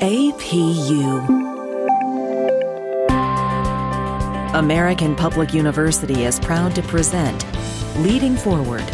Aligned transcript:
APU. 0.00 1.26
American 4.54 5.16
Public 5.16 5.52
University 5.52 6.22
is 6.22 6.38
proud 6.38 6.72
to 6.76 6.82
present 6.82 7.44
Leading 7.96 8.36
Forward. 8.36 8.84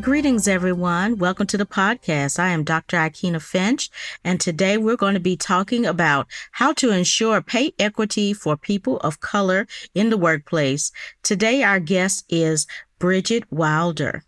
Greetings, 0.00 0.48
everyone. 0.48 1.18
Welcome 1.18 1.46
to 1.48 1.58
the 1.58 1.66
podcast. 1.66 2.38
I 2.38 2.48
am 2.48 2.64
Dr. 2.64 2.96
Ikena 2.96 3.42
Finch, 3.42 3.90
and 4.24 4.40
today 4.40 4.78
we're 4.78 4.96
going 4.96 5.12
to 5.12 5.20
be 5.20 5.36
talking 5.36 5.84
about 5.84 6.28
how 6.52 6.72
to 6.74 6.92
ensure 6.92 7.42
pay 7.42 7.74
equity 7.78 8.32
for 8.32 8.56
people 8.56 8.96
of 9.00 9.20
color 9.20 9.66
in 9.94 10.08
the 10.08 10.16
workplace. 10.16 10.92
Today, 11.22 11.62
our 11.62 11.78
guest 11.78 12.24
is 12.30 12.66
Bridget 12.98 13.52
Wilder. 13.52 14.22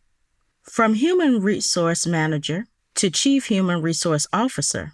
From 0.69 0.95
Human 0.95 1.41
Resource 1.41 2.07
Manager 2.07 2.67
to 2.97 3.11
Chief 3.11 3.47
Human 3.47 3.81
Resource 3.81 4.27
Officer, 4.35 4.93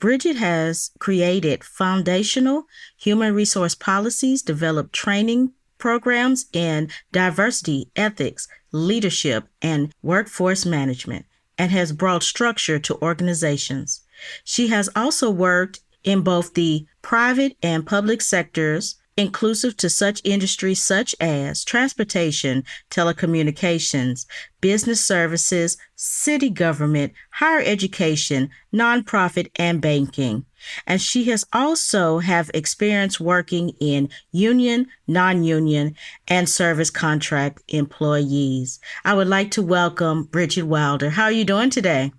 Bridget 0.00 0.36
has 0.36 0.90
created 0.98 1.62
foundational 1.62 2.64
human 2.96 3.32
resource 3.32 3.76
policies, 3.76 4.42
developed 4.42 4.92
training 4.92 5.52
programs 5.78 6.46
in 6.52 6.90
diversity, 7.12 7.90
ethics, 7.94 8.48
leadership, 8.72 9.44
and 9.62 9.94
workforce 10.02 10.66
management, 10.66 11.26
and 11.56 11.70
has 11.70 11.92
brought 11.92 12.24
structure 12.24 12.80
to 12.80 13.00
organizations. 13.00 14.00
She 14.42 14.66
has 14.68 14.90
also 14.96 15.30
worked 15.30 15.80
in 16.02 16.22
both 16.22 16.54
the 16.54 16.86
private 17.02 17.56
and 17.62 17.86
public 17.86 18.20
sectors 18.20 18.96
inclusive 19.18 19.76
to 19.76 19.90
such 19.90 20.22
industries 20.22 20.82
such 20.82 21.14
as 21.20 21.64
transportation, 21.64 22.62
telecommunications, 22.88 24.26
business 24.60 25.04
services, 25.04 25.76
city 25.96 26.48
government, 26.48 27.12
higher 27.32 27.60
education, 27.64 28.48
nonprofit, 28.72 29.50
and 29.56 29.80
banking. 29.80 30.46
And 30.86 31.02
she 31.02 31.24
has 31.24 31.44
also 31.52 32.20
have 32.20 32.48
experience 32.54 33.18
working 33.18 33.70
in 33.80 34.08
union, 34.30 34.86
non-union, 35.08 35.96
and 36.28 36.48
service 36.48 36.90
contract 36.90 37.62
employees. 37.68 38.78
I 39.04 39.14
would 39.14 39.28
like 39.28 39.50
to 39.52 39.62
welcome 39.62 40.24
Bridget 40.24 40.62
Wilder. 40.62 41.10
How 41.10 41.24
are 41.24 41.32
you 41.32 41.44
doing 41.44 41.70
today? 41.70 42.12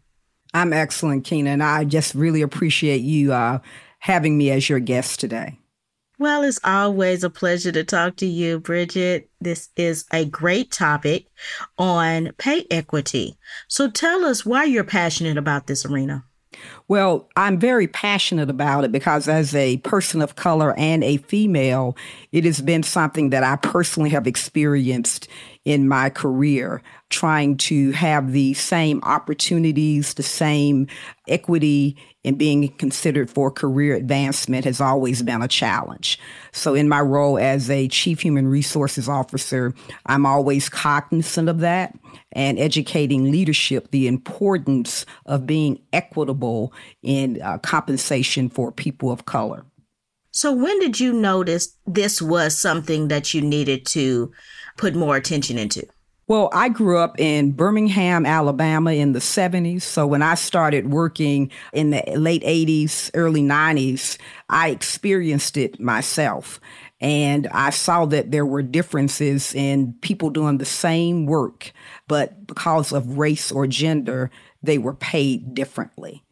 I'm 0.53 0.73
excellent, 0.73 1.23
Keena, 1.23 1.51
and 1.51 1.63
I 1.63 1.85
just 1.85 2.13
really 2.13 2.41
appreciate 2.41 3.01
you 3.01 3.31
uh, 3.31 3.59
having 3.99 4.37
me 4.37 4.51
as 4.51 4.67
your 4.67 4.79
guest 4.79 5.21
today. 5.21 5.59
Well, 6.19 6.43
it's 6.43 6.59
always 6.65 7.23
a 7.23 7.29
pleasure 7.29 7.71
to 7.71 7.85
talk 7.85 8.17
to 8.17 8.25
you, 8.25 8.59
Bridget. 8.59 9.29
This 9.39 9.69
is 9.77 10.03
a 10.11 10.25
great 10.25 10.69
topic 10.69 11.27
on 11.77 12.33
pay 12.37 12.67
equity. 12.69 13.37
So 13.69 13.89
tell 13.89 14.25
us 14.25 14.45
why 14.45 14.65
you're 14.65 14.83
passionate 14.83 15.37
about 15.37 15.67
this 15.67 15.85
arena. 15.85 16.25
Well, 16.89 17.29
I'm 17.37 17.57
very 17.57 17.87
passionate 17.87 18.49
about 18.49 18.83
it 18.83 18.91
because 18.91 19.29
as 19.29 19.55
a 19.55 19.77
person 19.77 20.21
of 20.21 20.35
color 20.35 20.77
and 20.77 21.05
a 21.05 21.17
female, 21.17 21.95
it 22.33 22.43
has 22.43 22.59
been 22.59 22.83
something 22.83 23.29
that 23.29 23.43
I 23.43 23.55
personally 23.55 24.09
have 24.09 24.27
experienced 24.27 25.29
in 25.63 25.87
my 25.87 26.09
career, 26.09 26.81
trying 27.09 27.55
to 27.57 27.91
have 27.91 28.33
the 28.33 28.55
same 28.55 28.99
opportunities, 29.03 30.15
the 30.15 30.23
same 30.23 30.87
equity 31.27 31.95
in 32.23 32.35
being 32.35 32.67
considered 32.77 33.29
for 33.29 33.49
career 33.49 33.95
advancement 33.95 34.65
has 34.65 34.81
always 34.81 35.21
been 35.21 35.41
a 35.41 35.47
challenge. 35.47 36.19
So, 36.51 36.73
in 36.73 36.89
my 36.89 36.99
role 36.99 37.37
as 37.39 37.69
a 37.69 37.87
chief 37.87 38.21
human 38.21 38.47
resources 38.47 39.07
officer, 39.07 39.73
I'm 40.05 40.25
always 40.25 40.67
cognizant 40.69 41.47
of 41.47 41.59
that 41.59 41.97
and 42.33 42.59
educating 42.59 43.31
leadership 43.31 43.91
the 43.91 44.07
importance 44.07 45.05
of 45.25 45.47
being 45.47 45.79
equitable 45.93 46.73
in 47.01 47.41
uh, 47.41 47.57
compensation 47.59 48.49
for 48.49 48.71
people 48.71 49.11
of 49.11 49.25
color. 49.25 49.65
So, 50.31 50.51
when 50.53 50.79
did 50.79 50.99
you 50.99 51.13
notice 51.13 51.75
this 51.87 52.21
was 52.21 52.57
something 52.57 53.07
that 53.07 53.33
you 53.33 53.41
needed 53.41 53.85
to 53.87 54.31
put 54.77 54.93
more 54.93 55.15
attention 55.15 55.57
into? 55.57 55.87
Well, 56.29 56.51
I 56.53 56.69
grew 56.69 56.99
up 56.99 57.19
in 57.19 57.53
Birmingham, 57.53 58.23
Alabama 58.23 58.91
in 58.91 59.13
the 59.13 59.19
70s. 59.19 59.81
So 59.81 60.05
when 60.05 60.21
I 60.21 60.35
started 60.35 60.91
working 60.91 61.49
in 61.73 61.89
the 61.89 62.03
late 62.15 62.43
80s, 62.43 63.09
early 63.15 63.41
90s, 63.41 64.15
I 64.47 64.69
experienced 64.69 65.57
it 65.57 65.79
myself. 65.79 66.61
And 67.01 67.47
I 67.47 67.71
saw 67.71 68.05
that 68.05 68.29
there 68.29 68.45
were 68.45 68.61
differences 68.61 69.55
in 69.55 69.93
people 70.01 70.29
doing 70.29 70.59
the 70.59 70.65
same 70.65 71.25
work, 71.25 71.71
but 72.07 72.45
because 72.45 72.91
of 72.91 73.17
race 73.17 73.51
or 73.51 73.65
gender, 73.65 74.29
they 74.61 74.77
were 74.77 74.93
paid 74.93 75.55
differently. 75.55 76.23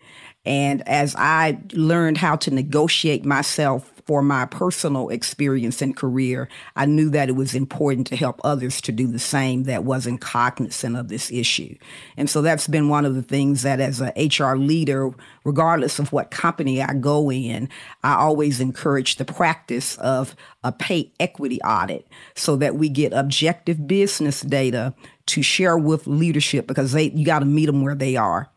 And 0.45 0.87
as 0.87 1.15
I 1.17 1.57
learned 1.73 2.19
how 2.19 2.35
to 2.35 2.51
negotiate 2.51 3.25
myself 3.25 3.96
for 4.07 4.21
my 4.21 4.45
personal 4.45 5.09
experience 5.09 5.81
and 5.81 5.95
career, 5.95 6.47
I 6.77 6.85
knew 6.85 7.09
that 7.09 7.27
it 7.27 7.33
was 7.33 7.53
important 7.53 8.07
to 8.07 8.15
help 8.15 8.39
others 8.41 8.79
to 8.81 8.93
do 8.93 9.05
the 9.05 9.19
same 9.19 9.63
that 9.63 9.83
wasn't 9.83 10.21
cognizant 10.21 10.95
of 10.95 11.09
this 11.09 11.29
issue. 11.29 11.75
And 12.15 12.29
so 12.29 12.41
that's 12.41 12.69
been 12.69 12.87
one 12.87 13.03
of 13.03 13.15
the 13.15 13.21
things 13.21 13.63
that 13.63 13.81
as 13.81 13.99
an 13.99 14.13
HR 14.15 14.55
leader, 14.55 15.11
regardless 15.43 15.99
of 15.99 16.13
what 16.13 16.31
company 16.31 16.81
I 16.81 16.93
go 16.93 17.29
in, 17.29 17.67
I 18.01 18.15
always 18.15 18.61
encourage 18.61 19.17
the 19.17 19.25
practice 19.25 19.97
of 19.97 20.37
a 20.63 20.71
pay 20.71 21.11
equity 21.19 21.61
audit 21.61 22.07
so 22.33 22.55
that 22.55 22.75
we 22.75 22.87
get 22.87 23.11
objective 23.11 23.87
business 23.87 24.41
data 24.41 24.93
to 25.25 25.41
share 25.41 25.77
with 25.77 26.07
leadership 26.07 26.65
because 26.65 26.93
they 26.93 27.09
you 27.09 27.25
got 27.25 27.39
to 27.39 27.45
meet 27.45 27.65
them 27.65 27.81
where 27.81 27.95
they 27.95 28.15
are 28.15 28.49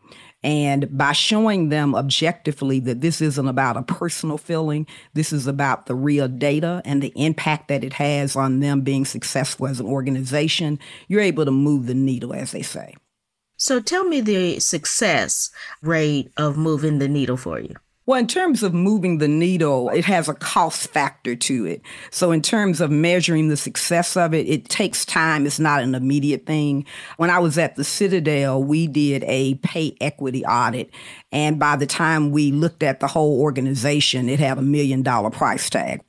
and 0.43 0.97
by 0.97 1.11
showing 1.11 1.69
them 1.69 1.93
objectively 1.93 2.79
that 2.81 3.01
this 3.01 3.21
isn't 3.21 3.47
about 3.47 3.77
a 3.77 3.83
personal 3.83 4.37
feeling, 4.37 4.87
this 5.13 5.31
is 5.31 5.45
about 5.45 5.85
the 5.85 5.93
real 5.93 6.27
data 6.27 6.81
and 6.83 7.01
the 7.01 7.13
impact 7.15 7.67
that 7.67 7.83
it 7.83 7.93
has 7.93 8.35
on 8.35 8.59
them 8.59 8.81
being 8.81 9.05
successful 9.05 9.67
as 9.67 9.79
an 9.79 9.85
organization, 9.85 10.79
you're 11.07 11.21
able 11.21 11.45
to 11.45 11.51
move 11.51 11.85
the 11.85 11.93
needle, 11.93 12.33
as 12.33 12.51
they 12.51 12.63
say. 12.63 12.95
So 13.57 13.79
tell 13.79 14.03
me 14.03 14.21
the 14.21 14.59
success 14.59 15.51
rate 15.83 16.31
of 16.37 16.57
moving 16.57 16.97
the 16.97 17.07
needle 17.07 17.37
for 17.37 17.59
you. 17.59 17.75
Well, 18.07 18.19
in 18.19 18.25
terms 18.25 18.63
of 18.63 18.73
moving 18.73 19.19
the 19.19 19.27
needle, 19.27 19.89
it 19.89 20.05
has 20.05 20.27
a 20.27 20.33
cost 20.33 20.89
factor 20.89 21.35
to 21.35 21.65
it. 21.65 21.83
So, 22.09 22.31
in 22.31 22.41
terms 22.41 22.81
of 22.81 22.89
measuring 22.89 23.49
the 23.49 23.57
success 23.57 24.17
of 24.17 24.33
it, 24.33 24.47
it 24.47 24.69
takes 24.69 25.05
time. 25.05 25.45
It's 25.45 25.59
not 25.59 25.83
an 25.83 25.93
immediate 25.93 26.47
thing. 26.47 26.85
When 27.17 27.29
I 27.29 27.37
was 27.37 27.59
at 27.59 27.75
the 27.75 27.83
Citadel, 27.83 28.63
we 28.63 28.87
did 28.87 29.23
a 29.27 29.53
pay 29.55 29.95
equity 30.01 30.43
audit. 30.43 30.89
And 31.31 31.59
by 31.59 31.75
the 31.75 31.85
time 31.85 32.31
we 32.31 32.51
looked 32.51 32.81
at 32.81 33.01
the 33.01 33.07
whole 33.07 33.39
organization, 33.39 34.29
it 34.29 34.39
had 34.39 34.57
a 34.57 34.63
million 34.63 35.03
dollar 35.03 35.29
price 35.29 35.69
tag. 35.69 36.01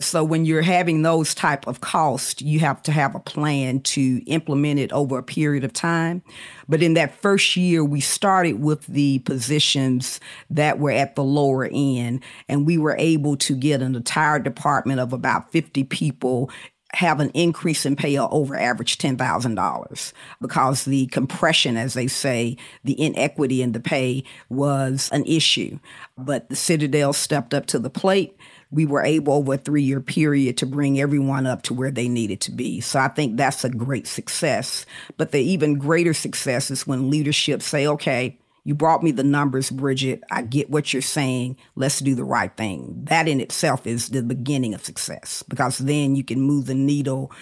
So 0.00 0.22
when 0.22 0.44
you're 0.44 0.62
having 0.62 1.02
those 1.02 1.34
type 1.34 1.66
of 1.66 1.80
costs, 1.80 2.40
you 2.40 2.60
have 2.60 2.80
to 2.84 2.92
have 2.92 3.16
a 3.16 3.20
plan 3.20 3.80
to 3.80 4.22
implement 4.26 4.78
it 4.78 4.92
over 4.92 5.18
a 5.18 5.24
period 5.24 5.64
of 5.64 5.72
time. 5.72 6.22
But 6.68 6.84
in 6.84 6.94
that 6.94 7.20
first 7.20 7.56
year, 7.56 7.84
we 7.84 8.00
started 8.00 8.62
with 8.62 8.86
the 8.86 9.18
positions 9.20 10.20
that 10.50 10.78
were 10.78 10.92
at 10.92 11.16
the 11.16 11.24
lower 11.24 11.68
end, 11.72 12.22
and 12.48 12.64
we 12.64 12.78
were 12.78 12.94
able 12.96 13.36
to 13.38 13.56
get 13.56 13.82
an 13.82 13.96
entire 13.96 14.38
department 14.38 15.00
of 15.00 15.12
about 15.12 15.50
50 15.50 15.82
people 15.84 16.48
have 16.94 17.20
an 17.20 17.30
increase 17.30 17.84
in 17.84 17.96
pay 17.96 18.16
of 18.16 18.32
over 18.32 18.56
average 18.56 18.98
$10,000 18.98 20.12
because 20.40 20.84
the 20.84 21.06
compression, 21.08 21.76
as 21.76 21.94
they 21.94 22.06
say, 22.06 22.56
the 22.84 22.98
inequity 23.00 23.60
in 23.60 23.72
the 23.72 23.80
pay 23.80 24.24
was 24.48 25.10
an 25.12 25.24
issue. 25.26 25.78
But 26.16 26.48
the 26.48 26.56
Citadel 26.56 27.12
stepped 27.12 27.52
up 27.52 27.66
to 27.66 27.78
the 27.78 27.90
plate 27.90 28.36
we 28.70 28.84
were 28.84 29.02
able 29.02 29.34
over 29.34 29.54
a 29.54 29.58
three 29.58 29.82
year 29.82 30.00
period 30.00 30.56
to 30.58 30.66
bring 30.66 31.00
everyone 31.00 31.46
up 31.46 31.62
to 31.62 31.74
where 31.74 31.90
they 31.90 32.08
needed 32.08 32.40
to 32.42 32.50
be. 32.50 32.80
So 32.80 32.98
I 32.98 33.08
think 33.08 33.36
that's 33.36 33.64
a 33.64 33.70
great 33.70 34.06
success. 34.06 34.84
But 35.16 35.32
the 35.32 35.40
even 35.40 35.78
greater 35.78 36.14
success 36.14 36.70
is 36.70 36.86
when 36.86 37.10
leadership 37.10 37.62
say, 37.62 37.86
okay, 37.86 38.38
you 38.64 38.74
brought 38.74 39.02
me 39.02 39.12
the 39.12 39.24
numbers, 39.24 39.70
Bridget. 39.70 40.22
I 40.30 40.42
get 40.42 40.68
what 40.68 40.92
you're 40.92 41.00
saying. 41.00 41.56
Let's 41.74 42.00
do 42.00 42.14
the 42.14 42.24
right 42.24 42.54
thing. 42.54 43.00
That 43.04 43.26
in 43.26 43.40
itself 43.40 43.86
is 43.86 44.10
the 44.10 44.22
beginning 44.22 44.74
of 44.74 44.84
success 44.84 45.42
because 45.48 45.78
then 45.78 46.14
you 46.14 46.22
can 46.22 46.42
move 46.42 46.66
the 46.66 46.74
needle 46.74 47.32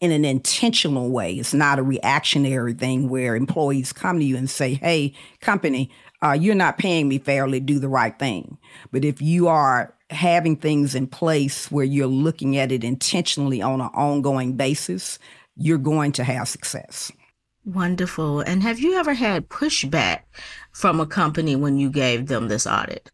in 0.00 0.10
an 0.10 0.24
intentional 0.24 1.10
way. 1.10 1.34
It's 1.34 1.52
not 1.52 1.78
a 1.78 1.82
reactionary 1.82 2.72
thing 2.72 3.08
where 3.10 3.36
employees 3.36 3.92
come 3.92 4.18
to 4.18 4.24
you 4.24 4.36
and 4.36 4.48
say, 4.48 4.74
hey, 4.74 5.14
company, 5.40 5.90
uh, 6.22 6.32
you're 6.32 6.54
not 6.54 6.78
paying 6.78 7.08
me 7.08 7.18
fairly, 7.18 7.60
do 7.60 7.78
the 7.78 7.88
right 7.88 8.18
thing. 8.18 8.56
But 8.90 9.04
if 9.04 9.20
you 9.20 9.48
are 9.48 9.94
having 10.12 10.56
things 10.56 10.94
in 10.94 11.06
place 11.06 11.70
where 11.70 11.84
you're 11.84 12.06
looking 12.06 12.56
at 12.56 12.72
it 12.72 12.84
intentionally 12.84 13.62
on 13.62 13.80
an 13.80 13.90
ongoing 13.94 14.56
basis, 14.56 15.18
you're 15.56 15.78
going 15.78 16.12
to 16.12 16.24
have 16.24 16.48
success. 16.48 17.12
Wonderful. 17.64 18.40
And 18.40 18.62
have 18.62 18.80
you 18.80 18.96
ever 18.96 19.14
had 19.14 19.48
pushback 19.48 20.20
from 20.72 21.00
a 21.00 21.06
company 21.06 21.54
when 21.54 21.78
you 21.78 21.90
gave 21.90 22.26
them 22.26 22.48
this 22.48 22.66
audit? 22.66 23.10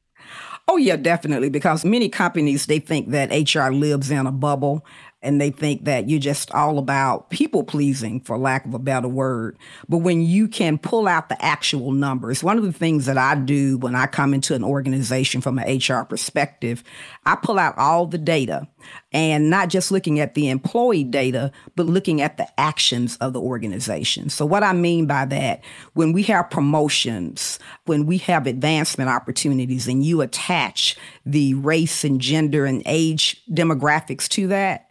Oh, 0.68 0.76
yeah, 0.76 0.96
definitely. 0.96 1.48
Because 1.48 1.84
many 1.84 2.08
companies, 2.08 2.66
they 2.66 2.78
think 2.78 3.10
that 3.10 3.30
HR 3.30 3.72
lives 3.72 4.10
in 4.10 4.26
a 4.26 4.32
bubble. 4.32 4.84
And 5.20 5.40
they 5.40 5.50
think 5.50 5.84
that 5.84 6.08
you're 6.08 6.20
just 6.20 6.52
all 6.52 6.78
about 6.78 7.28
people 7.30 7.64
pleasing, 7.64 8.20
for 8.20 8.38
lack 8.38 8.64
of 8.64 8.74
a 8.74 8.78
better 8.78 9.08
word. 9.08 9.58
But 9.88 9.98
when 9.98 10.22
you 10.22 10.46
can 10.46 10.78
pull 10.78 11.08
out 11.08 11.28
the 11.28 11.44
actual 11.44 11.90
numbers, 11.90 12.44
one 12.44 12.56
of 12.56 12.64
the 12.64 12.72
things 12.72 13.06
that 13.06 13.18
I 13.18 13.34
do 13.34 13.78
when 13.78 13.96
I 13.96 14.06
come 14.06 14.32
into 14.32 14.54
an 14.54 14.62
organization 14.62 15.40
from 15.40 15.58
an 15.58 15.78
HR 15.78 16.04
perspective, 16.04 16.84
I 17.26 17.34
pull 17.34 17.58
out 17.58 17.76
all 17.78 18.06
the 18.06 18.18
data 18.18 18.68
and 19.12 19.50
not 19.50 19.70
just 19.70 19.90
looking 19.90 20.20
at 20.20 20.34
the 20.34 20.50
employee 20.50 21.02
data, 21.02 21.50
but 21.74 21.86
looking 21.86 22.20
at 22.20 22.36
the 22.36 22.46
actions 22.60 23.16
of 23.16 23.32
the 23.32 23.40
organization. 23.40 24.28
So, 24.30 24.46
what 24.46 24.62
I 24.62 24.72
mean 24.72 25.06
by 25.06 25.24
that, 25.26 25.64
when 25.94 26.12
we 26.12 26.22
have 26.24 26.48
promotions, 26.48 27.58
when 27.86 28.06
we 28.06 28.18
have 28.18 28.46
advancement 28.46 29.10
opportunities, 29.10 29.88
and 29.88 30.04
you 30.04 30.20
attach 30.20 30.96
the 31.26 31.54
race 31.54 32.04
and 32.04 32.20
gender 32.20 32.66
and 32.66 32.82
age 32.86 33.42
demographics 33.50 34.28
to 34.28 34.46
that, 34.48 34.87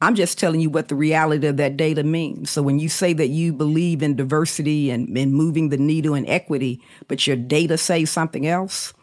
I'm 0.00 0.14
just 0.14 0.38
telling 0.38 0.60
you 0.60 0.70
what 0.70 0.88
the 0.88 0.94
reality 0.94 1.46
of 1.48 1.56
that 1.56 1.76
data 1.76 2.04
means. 2.04 2.50
So 2.50 2.62
when 2.62 2.78
you 2.78 2.88
say 2.88 3.12
that 3.14 3.28
you 3.28 3.52
believe 3.52 4.02
in 4.02 4.14
diversity 4.14 4.90
and, 4.90 5.16
and 5.16 5.34
moving 5.34 5.70
the 5.70 5.76
needle 5.76 6.14
in 6.14 6.26
equity, 6.26 6.80
but 7.08 7.26
your 7.26 7.36
data 7.36 7.76
says 7.76 8.10
something 8.10 8.46
else, 8.46 8.94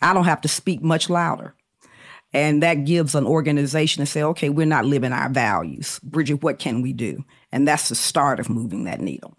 I 0.00 0.14
don't 0.14 0.24
have 0.24 0.40
to 0.42 0.48
speak 0.48 0.82
much 0.82 1.10
louder. 1.10 1.54
And 2.32 2.62
that 2.62 2.84
gives 2.84 3.14
an 3.14 3.26
organization 3.26 4.02
to 4.02 4.06
say, 4.06 4.22
okay, 4.22 4.48
we're 4.48 4.66
not 4.66 4.84
living 4.84 5.12
our 5.12 5.30
values. 5.30 5.98
Bridget, 6.02 6.42
what 6.42 6.58
can 6.58 6.82
we 6.82 6.92
do? 6.92 7.24
And 7.52 7.66
that's 7.66 7.88
the 7.88 7.94
start 7.94 8.38
of 8.38 8.50
moving 8.50 8.84
that 8.84 9.00
needle. 9.00 9.36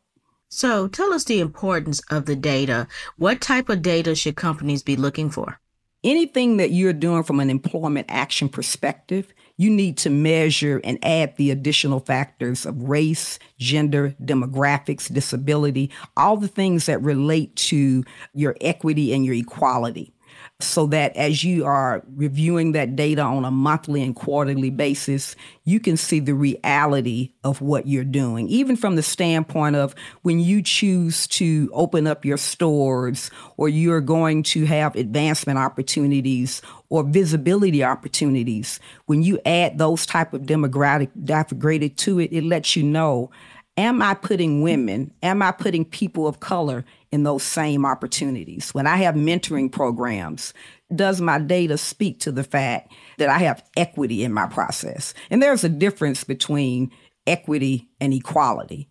So 0.50 0.88
tell 0.88 1.14
us 1.14 1.24
the 1.24 1.40
importance 1.40 2.02
of 2.10 2.26
the 2.26 2.36
data. 2.36 2.88
What 3.18 3.42
type 3.42 3.70
of 3.70 3.84
data 3.84 4.16
should 4.16 4.36
companies 4.36 4.82
be 4.82 4.96
looking 4.96 5.30
for? 5.30 5.60
Anything 6.04 6.58
that 6.58 6.72
you're 6.72 6.94
doing 6.94 7.24
from 7.24 7.40
an 7.40 7.50
employment 7.50 8.08
action 8.10 8.50
perspective, 8.50 9.32
you 9.60 9.70
need 9.70 9.98
to 9.98 10.10
measure 10.10 10.80
and 10.86 10.98
add 11.04 11.36
the 11.36 11.52
additional 11.52 12.00
factors 12.00 12.66
of 12.66 12.82
race, 12.82 13.38
gender, 13.58 14.16
demographics, 14.24 15.14
disability, 15.14 15.92
all 16.16 16.38
the 16.38 16.48
things 16.48 16.86
that 16.86 17.02
relate 17.02 17.54
to 17.58 18.06
your 18.34 18.56
equity 18.62 19.14
and 19.14 19.26
your 19.26 19.36
equality 19.36 20.14
so 20.62 20.86
that 20.88 21.16
as 21.16 21.42
you 21.42 21.64
are 21.64 22.04
reviewing 22.16 22.74
that 22.74 22.96
data 22.98 23.22
on 23.22 23.46
a 23.46 23.52
monthly 23.52 24.04
and 24.04 24.14
quarterly 24.14 24.70
basis, 24.70 25.38
you 25.64 25.80
can 25.80 25.96
see 25.96 26.20
the 26.20 26.34
reality 26.34 27.32
of 27.46 27.62
what 27.62 27.88
you're 27.88 28.04
doing, 28.04 28.50
even 28.50 28.76
from 28.76 28.98
the 28.98 29.04
standpoint 29.04 29.78
of 29.78 29.96
when 30.24 30.40
you 30.40 30.62
choose 30.62 31.28
to 31.28 31.70
open 31.72 32.06
up 32.06 32.26
your 32.26 32.36
stores 32.36 33.32
or 33.56 33.70
you're 33.70 34.02
going 34.02 34.44
to 34.44 34.66
have 34.66 34.96
advancement 34.98 35.58
opportunities 35.58 36.62
or 36.90 37.04
visibility 37.04 37.82
opportunities. 37.82 38.82
When 39.06 39.24
you 39.24 39.40
add 39.46 39.78
those 39.78 40.06
type 40.06 40.34
of 40.34 40.42
demographic 40.42 41.10
demographic 41.24 41.96
to 41.98 42.20
it, 42.20 42.34
it 42.34 42.44
lets 42.44 42.76
you 42.76 42.84
know 42.84 43.32
am 43.78 44.02
I 44.02 44.14
putting 44.14 44.62
women, 44.62 45.14
am 45.24 45.42
I 45.42 45.54
putting 45.54 45.86
people 45.86 46.28
of 46.28 46.42
color 46.42 46.84
in 47.12 47.24
those 47.24 47.44
same 47.44 47.86
opportunities? 47.86 48.74
When 48.74 48.88
I 48.88 48.98
have 48.98 49.16
mentoring 49.16 49.72
programs, 49.72 50.54
does 50.96 51.22
my 51.22 51.40
data 51.40 51.78
speak 51.78 52.20
to 52.22 52.32
the 52.32 52.44
fact 52.44 52.92
that 53.18 53.30
I 53.30 53.40
have 53.40 53.64
equity 53.78 54.24
in 54.24 54.34
my 54.34 54.48
process? 54.48 55.14
And 55.30 55.42
there's 55.42 55.64
a 55.64 55.70
difference 55.70 56.24
between 56.24 56.92
equity 57.28 57.90
and 58.00 58.14
equality. 58.14 58.90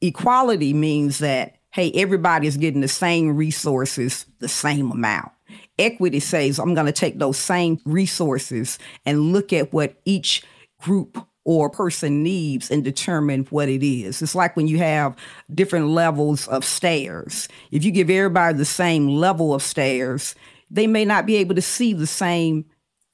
Equality 0.00 0.72
means 0.72 1.18
that, 1.18 1.56
hey, 1.72 1.90
everybody 1.92 2.46
is 2.46 2.56
getting 2.56 2.80
the 2.80 2.88
same 2.88 3.36
resources, 3.36 4.26
the 4.38 4.48
same 4.48 4.90
amount. 4.90 5.30
Equity 5.78 6.20
says, 6.20 6.58
I'm 6.58 6.74
going 6.74 6.86
to 6.86 6.92
take 6.92 7.18
those 7.18 7.38
same 7.38 7.80
resources 7.84 8.78
and 9.04 9.32
look 9.32 9.52
at 9.52 9.72
what 9.72 10.00
each 10.04 10.42
group 10.80 11.26
or 11.44 11.70
person 11.70 12.22
needs 12.22 12.70
and 12.70 12.84
determine 12.84 13.44
what 13.50 13.68
it 13.68 13.82
is. 13.82 14.20
It's 14.20 14.34
like 14.34 14.56
when 14.56 14.68
you 14.68 14.78
have 14.78 15.16
different 15.54 15.88
levels 15.88 16.46
of 16.48 16.64
stairs. 16.64 17.48
If 17.70 17.84
you 17.84 17.90
give 17.90 18.10
everybody 18.10 18.58
the 18.58 18.64
same 18.64 19.08
level 19.08 19.54
of 19.54 19.62
stairs, 19.62 20.34
they 20.70 20.86
may 20.86 21.04
not 21.04 21.26
be 21.26 21.36
able 21.36 21.54
to 21.54 21.62
see 21.62 21.94
the 21.94 22.06
same 22.06 22.66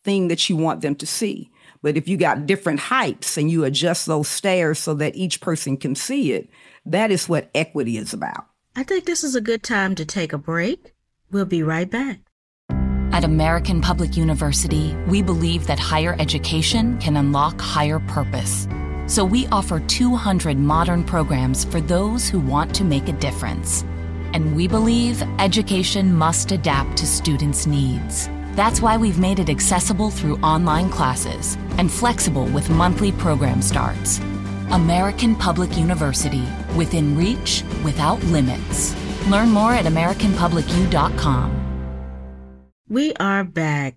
thing 0.03 0.29
that 0.29 0.49
you 0.49 0.57
want 0.57 0.81
them 0.81 0.97
to 0.97 1.07
see. 1.07 1.51
But 1.83 1.97
if 1.97 2.09
you 2.09 2.17
got 2.17 2.47
different 2.47 2.81
heights 2.81 3.37
and 3.37 3.51
you 3.51 3.65
adjust 3.65 4.07
those 4.07 4.27
stairs 4.27 4.79
so 4.79 4.95
that 4.95 5.15
each 5.15 5.41
person 5.41 5.77
can 5.77 5.95
see 5.95 6.33
it, 6.33 6.49
that 6.87 7.11
is 7.11 7.29
what 7.29 7.51
equity 7.55 7.99
is 7.99 8.13
about. 8.13 8.47
I 8.75 8.83
think 8.83 9.05
this 9.05 9.23
is 9.23 9.35
a 9.35 9.41
good 9.41 9.63
time 9.63 9.95
to 9.95 10.05
take 10.05 10.33
a 10.33 10.39
break. 10.39 10.95
We'll 11.31 11.45
be 11.45 11.63
right 11.63 11.89
back. 11.89 12.24
At 13.15 13.23
American 13.23 13.81
Public 13.81 14.17
University, 14.17 14.93
we 15.07 15.23
believe 15.23 15.69
that 15.69 15.79
higher 15.79 16.17
education 16.19 16.99
can 16.99 17.17
unlock 17.17 17.61
higher 17.61 18.01
purpose. 18.01 18.67
So 19.07 19.25
we 19.25 19.47
offer 19.53 19.79
200 19.79 20.59
modern 20.59 21.05
programs 21.05 21.65
for 21.65 21.81
those 21.81 22.29
who 22.29 22.41
want 22.41 22.75
to 22.75 22.83
make 22.83 23.07
a 23.07 23.13
difference. 23.13 23.85
And 24.33 24.57
we 24.57 24.67
believe 24.67 25.23
education 25.39 26.13
must 26.13 26.51
adapt 26.51 26.97
to 26.97 27.07
students' 27.07 27.69
needs. 27.69 28.29
That's 28.57 28.81
why 28.81 28.97
we've 28.97 29.21
made 29.21 29.39
it 29.39 29.49
accessible 29.49 30.11
through 30.11 30.39
online 30.39 30.91
classes 30.91 31.57
and 31.79 31.93
flexible 31.93 32.47
with 32.47 32.69
monthly 32.69 33.13
program 33.13 33.63
starts. 33.63 34.19
American 34.73 35.37
Public 35.37 35.79
University, 35.79 36.49
within 36.77 37.17
reach, 37.17 37.63
without 37.85 38.21
limits. 38.25 38.93
Learn 39.29 39.51
more 39.51 39.73
at 39.73 39.85
AmericanPublicU.com. 39.85 41.64
We 42.89 43.15
are 43.15 43.45
back 43.45 43.97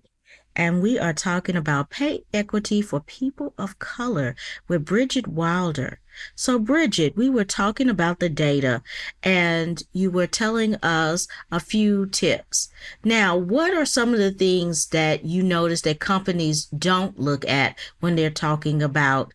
and 0.56 0.80
we 0.80 0.98
are 0.98 1.12
talking 1.12 1.56
about 1.56 1.90
pay 1.90 2.24
equity 2.32 2.80
for 2.80 3.00
people 3.00 3.52
of 3.58 3.78
color 3.78 4.34
with 4.66 4.86
Bridget 4.86 5.26
Wilder. 5.26 6.00
So, 6.34 6.58
Bridget, 6.58 7.14
we 7.14 7.28
were 7.28 7.44
talking 7.44 7.90
about 7.90 8.18
the 8.18 8.30
data 8.30 8.82
and 9.22 9.82
you 9.92 10.10
were 10.10 10.26
telling 10.26 10.76
us 10.76 11.28
a 11.52 11.60
few 11.60 12.06
tips. 12.06 12.70
Now, 13.04 13.36
what 13.36 13.74
are 13.74 13.84
some 13.84 14.14
of 14.14 14.18
the 14.18 14.32
things 14.32 14.86
that 14.86 15.22
you 15.22 15.42
notice 15.42 15.82
that 15.82 16.00
companies 16.00 16.64
don't 16.64 17.20
look 17.20 17.46
at 17.46 17.78
when 18.00 18.16
they're 18.16 18.30
talking 18.30 18.82
about 18.82 19.34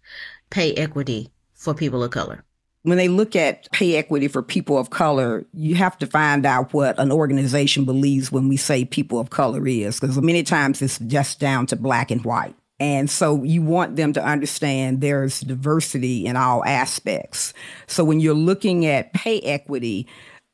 pay 0.49 0.73
equity 0.73 1.31
for 1.53 1.75
people 1.75 2.03
of 2.03 2.09
color? 2.09 2.43
When 2.83 2.97
they 2.97 3.07
look 3.07 3.35
at 3.35 3.71
pay 3.71 3.95
equity 3.95 4.27
for 4.27 4.43
people 4.43 4.77
of 4.77 4.89
color, 4.89 5.45
you 5.53 5.75
have 5.75 5.97
to 5.99 6.07
find 6.07 6.45
out 6.45 6.73
what 6.73 6.99
an 6.99 7.11
organization 7.11 7.85
believes 7.85 8.31
when 8.31 8.49
we 8.49 8.57
say 8.57 8.85
people 8.85 9.19
of 9.19 9.29
color 9.29 9.65
is, 9.65 9.99
because 9.99 10.21
many 10.21 10.43
times 10.43 10.81
it's 10.81 10.99
just 10.99 11.39
down 11.39 11.65
to 11.67 11.75
black 11.75 12.11
and 12.11 12.23
white. 12.23 12.55
And 12.79 13.09
so 13.09 13.43
you 13.43 13.61
want 13.61 13.95
them 13.95 14.11
to 14.13 14.23
understand 14.23 14.99
there's 14.99 15.39
diversity 15.39 16.25
in 16.25 16.35
all 16.35 16.65
aspects. 16.65 17.53
So 17.87 18.03
when 18.03 18.19
you're 18.19 18.33
looking 18.33 18.85
at 18.85 19.13
pay 19.13 19.39
equity, 19.39 20.07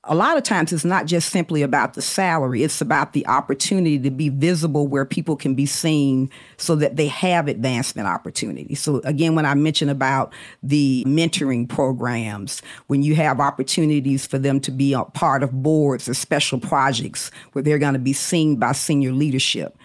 a 0.06 0.15
lot 0.15 0.38
of 0.38 0.44
times 0.44 0.72
it's 0.72 0.86
not 0.86 1.06
just 1.08 1.29
simply 1.29 1.62
about 1.62 1.94
the 1.94 2.01
salary, 2.01 2.63
it's 2.63 2.79
about 2.79 3.12
the 3.12 3.27
opportunity 3.27 4.00
to 4.00 4.10
be 4.10 4.29
visible 4.29 4.88
where 4.88 5.03
people 5.03 5.36
can 5.36 5.56
be 5.56 5.65
seen 5.65 6.29
so 6.56 6.75
that 6.77 6.96
they 6.96 7.08
have 7.08 7.50
advancement 7.50 8.08
opportunities. 8.08 8.79
So, 8.79 9.01
again, 9.03 9.36
when 9.36 9.46
I 9.46 9.56
mentioned 9.56 9.91
about 9.91 10.34
the 10.63 11.03
mentoring 11.06 11.68
programs, 11.68 12.62
when 12.88 13.03
you 13.03 13.13
have 13.15 13.41
opportunities 13.41 14.25
for 14.25 14.38
them 14.39 14.62
to 14.62 14.72
be 14.72 14.94
a 14.94 15.03
part 15.03 15.44
of 15.44 15.51
boards 15.62 16.08
or 16.08 16.13
special 16.13 16.60
projects 16.60 17.29
where 17.51 17.62
they're 17.62 17.77
going 17.77 17.94
to 17.94 18.00
be 18.00 18.13
seen 18.13 18.56
by 18.56 18.72
senior 18.72 19.12
leadership. 19.12 19.77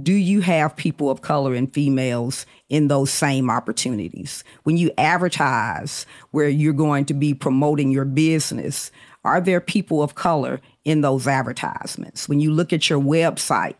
Do 0.00 0.12
you 0.12 0.40
have 0.40 0.76
people 0.76 1.10
of 1.10 1.20
color 1.20 1.52
and 1.52 1.72
females 1.72 2.46
in 2.70 2.88
those 2.88 3.10
same 3.10 3.50
opportunities? 3.50 4.44
When 4.62 4.78
you 4.78 4.90
advertise 4.96 6.06
where 6.30 6.48
you're 6.48 6.72
going 6.72 7.04
to 7.06 7.14
be 7.14 7.34
promoting 7.34 7.90
your 7.90 8.06
business, 8.06 8.90
are 9.24 9.40
there 9.40 9.60
people 9.60 10.02
of 10.02 10.14
color 10.14 10.60
in 10.84 11.00
those 11.00 11.26
advertisements? 11.26 12.28
When 12.28 12.40
you 12.40 12.52
look 12.52 12.72
at 12.72 12.88
your 12.88 13.00
website, 13.00 13.74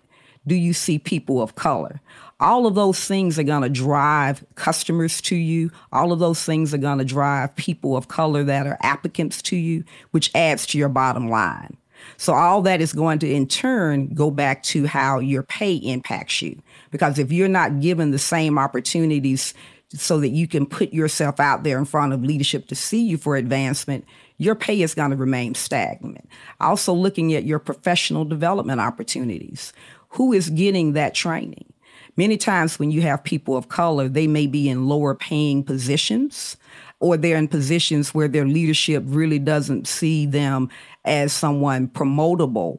do 0.46 0.54
you 0.54 0.72
see 0.72 0.98
people 0.98 1.40
of 1.40 1.54
color? 1.54 2.00
All 2.40 2.66
of 2.66 2.74
those 2.74 3.04
things 3.04 3.38
are 3.38 3.44
going 3.44 3.62
to 3.62 3.68
drive 3.68 4.44
customers 4.54 5.20
to 5.22 5.36
you. 5.36 5.70
All 5.92 6.12
of 6.12 6.18
those 6.18 6.42
things 6.42 6.72
are 6.72 6.78
going 6.78 6.98
to 6.98 7.04
drive 7.04 7.54
people 7.56 7.96
of 7.96 8.08
color 8.08 8.42
that 8.44 8.66
are 8.66 8.78
applicants 8.82 9.42
to 9.42 9.56
you, 9.56 9.84
which 10.10 10.30
adds 10.34 10.64
to 10.66 10.78
your 10.78 10.88
bottom 10.88 11.28
line. 11.28 11.76
So 12.16 12.32
all 12.32 12.62
that 12.62 12.80
is 12.80 12.94
going 12.94 13.18
to 13.20 13.30
in 13.30 13.46
turn 13.46 14.08
go 14.14 14.30
back 14.30 14.62
to 14.64 14.86
how 14.86 15.18
your 15.18 15.42
pay 15.42 15.74
impacts 15.74 16.40
you. 16.40 16.60
Because 16.90 17.18
if 17.18 17.30
you're 17.30 17.48
not 17.48 17.80
given 17.80 18.10
the 18.10 18.18
same 18.18 18.58
opportunities 18.58 19.52
so 19.94 20.20
that 20.20 20.28
you 20.28 20.46
can 20.46 20.66
put 20.66 20.92
yourself 20.92 21.40
out 21.40 21.64
there 21.64 21.78
in 21.78 21.84
front 21.84 22.12
of 22.12 22.22
leadership 22.22 22.68
to 22.68 22.74
see 22.74 23.02
you 23.02 23.16
for 23.16 23.36
advancement, 23.36 24.04
your 24.38 24.54
pay 24.54 24.80
is 24.80 24.94
going 24.94 25.10
to 25.10 25.16
remain 25.16 25.54
stagnant. 25.54 26.28
Also, 26.60 26.92
looking 26.92 27.34
at 27.34 27.44
your 27.44 27.58
professional 27.58 28.24
development 28.24 28.80
opportunities. 28.80 29.72
Who 30.10 30.32
is 30.32 30.50
getting 30.50 30.92
that 30.94 31.14
training? 31.14 31.72
Many 32.16 32.36
times, 32.36 32.78
when 32.78 32.90
you 32.90 33.02
have 33.02 33.22
people 33.22 33.56
of 33.56 33.68
color, 33.68 34.08
they 34.08 34.26
may 34.26 34.46
be 34.46 34.68
in 34.68 34.88
lower 34.88 35.14
paying 35.14 35.62
positions 35.62 36.56
or 36.98 37.16
they're 37.16 37.36
in 37.36 37.48
positions 37.48 38.14
where 38.14 38.28
their 38.28 38.46
leadership 38.46 39.02
really 39.06 39.38
doesn't 39.38 39.88
see 39.88 40.26
them 40.26 40.68
as 41.04 41.32
someone 41.32 41.88
promotable 41.88 42.78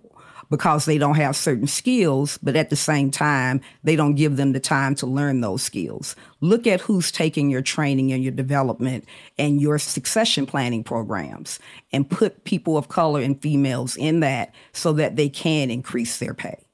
because 0.52 0.84
they 0.84 0.98
don't 0.98 1.16
have 1.16 1.36
certain 1.36 1.66
skills, 1.66 2.38
but 2.44 2.58
at 2.58 2.70
the 2.70 2.76
same 2.76 3.10
time, 3.10 3.62
they 3.86 3.96
don't 3.96 4.16
give 4.16 4.36
them 4.36 4.52
the 4.52 4.60
time 4.60 4.94
to 4.94 5.08
learn 5.08 5.40
those 5.40 5.64
skills. 5.64 6.14
Look 6.42 6.68
at 6.68 6.82
who's 6.82 7.10
taking 7.10 7.50
your 7.50 7.62
training 7.62 8.12
and 8.12 8.22
your 8.22 8.34
development 8.34 9.06
and 9.40 9.62
your 9.62 9.80
succession 9.80 10.46
planning 10.46 10.84
programs 10.84 11.58
and 11.94 12.10
put 12.10 12.44
people 12.44 12.78
of 12.78 12.90
color 12.90 13.22
and 13.22 13.42
females 13.42 13.96
in 13.96 14.20
that 14.20 14.54
so 14.74 14.92
that 14.94 15.16
they 15.16 15.30
can 15.30 15.72
increase 15.72 16.20
their 16.20 16.34
pay. 16.34 16.68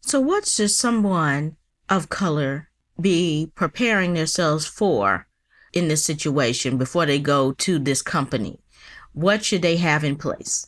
So, 0.00 0.20
what 0.20 0.44
should 0.44 0.72
someone 0.72 1.56
of 1.88 2.08
color 2.08 2.68
be 3.00 3.52
preparing 3.54 4.14
themselves 4.14 4.66
for 4.66 5.28
in 5.72 5.86
this 5.86 6.04
situation 6.04 6.78
before 6.78 7.06
they 7.06 7.20
go 7.20 7.52
to 7.52 7.78
this 7.78 8.02
company? 8.02 8.58
What 9.12 9.44
should 9.44 9.62
they 9.62 9.76
have 9.76 10.02
in 10.02 10.16
place? 10.16 10.66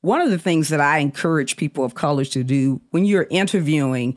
One 0.00 0.20
of 0.20 0.30
the 0.30 0.38
things 0.38 0.68
that 0.68 0.80
I 0.80 0.98
encourage 0.98 1.56
people 1.56 1.84
of 1.84 1.94
color 1.94 2.24
to 2.26 2.44
do 2.44 2.80
when 2.90 3.04
you're 3.04 3.26
interviewing, 3.30 4.16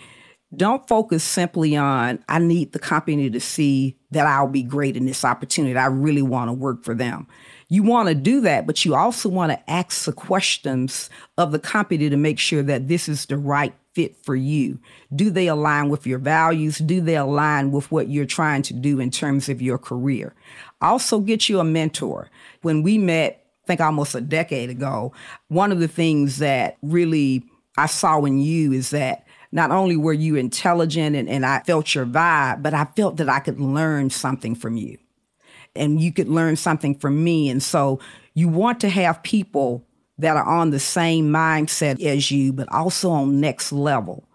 don't 0.55 0.88
focus 0.88 1.23
simply 1.23 1.75
on, 1.75 2.23
I 2.27 2.39
need 2.39 2.73
the 2.73 2.79
company 2.79 3.29
to 3.29 3.39
see 3.39 3.97
that 4.11 4.27
I'll 4.27 4.47
be 4.47 4.63
great 4.63 4.97
in 4.97 5.05
this 5.05 5.23
opportunity. 5.23 5.77
I 5.77 5.85
really 5.85 6.21
want 6.21 6.50
to 6.50 6.53
work 6.53 6.83
for 6.83 6.93
them. 6.93 7.27
You 7.69 7.83
want 7.83 8.09
to 8.09 8.15
do 8.15 8.41
that, 8.41 8.67
but 8.67 8.83
you 8.83 8.95
also 8.95 9.29
want 9.29 9.53
to 9.53 9.69
ask 9.69 10.05
the 10.05 10.11
questions 10.11 11.09
of 11.38 11.51
the 11.51 11.59
company 11.59 12.09
to 12.09 12.17
make 12.17 12.38
sure 12.38 12.63
that 12.63 12.89
this 12.89 13.07
is 13.07 13.25
the 13.25 13.38
right 13.38 13.73
fit 13.93 14.15
for 14.23 14.35
you? 14.35 14.79
Do 15.13 15.29
they 15.29 15.47
align 15.47 15.89
with 15.89 16.07
your 16.07 16.19
values? 16.19 16.77
Do 16.77 17.01
they 17.01 17.17
align 17.17 17.71
with 17.71 17.91
what 17.91 18.09
you're 18.09 18.25
trying 18.25 18.61
to 18.63 18.73
do 18.73 19.00
in 19.00 19.11
terms 19.11 19.50
of 19.50 19.61
your 19.61 19.77
career? 19.77 20.33
Also, 20.81 21.19
get 21.19 21.50
you 21.50 21.59
a 21.59 21.63
mentor. 21.63 22.29
When 22.61 22.83
we 22.83 22.97
met 22.97 23.40
think 23.72 23.82
almost 23.82 24.16
a 24.16 24.22
decade 24.22 24.70
ago, 24.70 25.13
one 25.48 25.72
of 25.72 25.80
the 25.80 25.88
things 25.88 26.40
that 26.40 26.78
really 26.82 27.44
I 27.78 27.86
saw 27.86 28.24
in 28.25 28.40
you 28.40 28.74
is 28.74 28.90
that 28.90 29.25
not 29.54 29.72
only 29.72 29.96
were 29.96 30.13
you 30.13 30.36
intelligent 30.36 31.16
and, 31.16 31.30
and 31.30 31.46
I 31.46 31.62
felt 31.62 31.96
your 31.96 32.06
vibe, 32.06 32.62
but 32.62 32.74
I 32.74 32.86
felt 32.98 33.18
that 33.18 33.30
I 33.30 33.40
could 33.40 33.62
learn 33.62 34.10
something 34.10 34.56
from 34.56 34.75
you. 34.75 34.98
And 35.74 36.01
you 36.01 36.12
could 36.12 36.28
learn 36.28 36.58
something 36.58 36.96
from 36.96 37.24
me. 37.24 37.50
And 37.50 37.63
so 37.63 38.01
you 38.34 38.50
want 38.50 38.82
to 38.82 38.90
have 38.90 39.24
people 39.24 39.86
that 40.18 40.36
are 40.36 40.44
on 40.44 40.72
the 40.72 40.80
same 40.80 41.30
mindset 41.30 42.04
as 42.04 42.30
you, 42.30 42.51
but 42.51 42.72
also 42.74 43.10
on 43.10 43.40
next 43.40 43.72
level. 43.72 44.28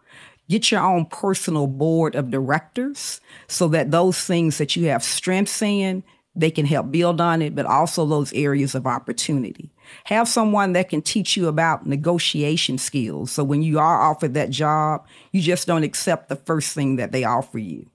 Get 0.49 0.71
your 0.71 0.81
own 0.81 1.07
personal 1.07 1.66
board 1.66 2.14
of 2.14 2.31
directors 2.31 3.21
so 3.49 3.69
that 3.69 3.90
those 3.90 4.19
things 4.23 4.57
that 4.59 4.76
you 4.76 4.87
have 4.88 5.02
strengths 5.02 5.61
in, 5.61 6.02
they 6.37 6.50
can 6.50 6.66
help 6.66 6.93
build 6.93 7.21
on 7.21 7.40
it, 7.43 7.55
but 7.55 7.66
also 7.66 8.05
those 8.05 8.33
areas 8.35 8.75
of 8.75 8.87
opportunity. 8.87 9.71
Have 10.05 10.28
someone 10.28 10.75
that 10.75 10.90
can 10.90 11.00
teach 11.00 11.37
you 11.37 11.49
about 11.49 11.87
negotiation 11.87 12.76
skills. 12.78 13.33
So 13.33 13.43
when 13.43 13.62
you 13.62 13.78
are 13.78 14.02
offered 14.02 14.35
that 14.35 14.50
job, 14.50 15.07
you 15.33 15.40
just 15.40 15.66
don't 15.66 15.83
accept 15.83 16.28
the 16.28 16.37
first 16.37 16.75
thing 16.75 16.97
that 16.97 17.12
they 17.12 17.25
offer 17.25 17.59
you. 17.59 17.90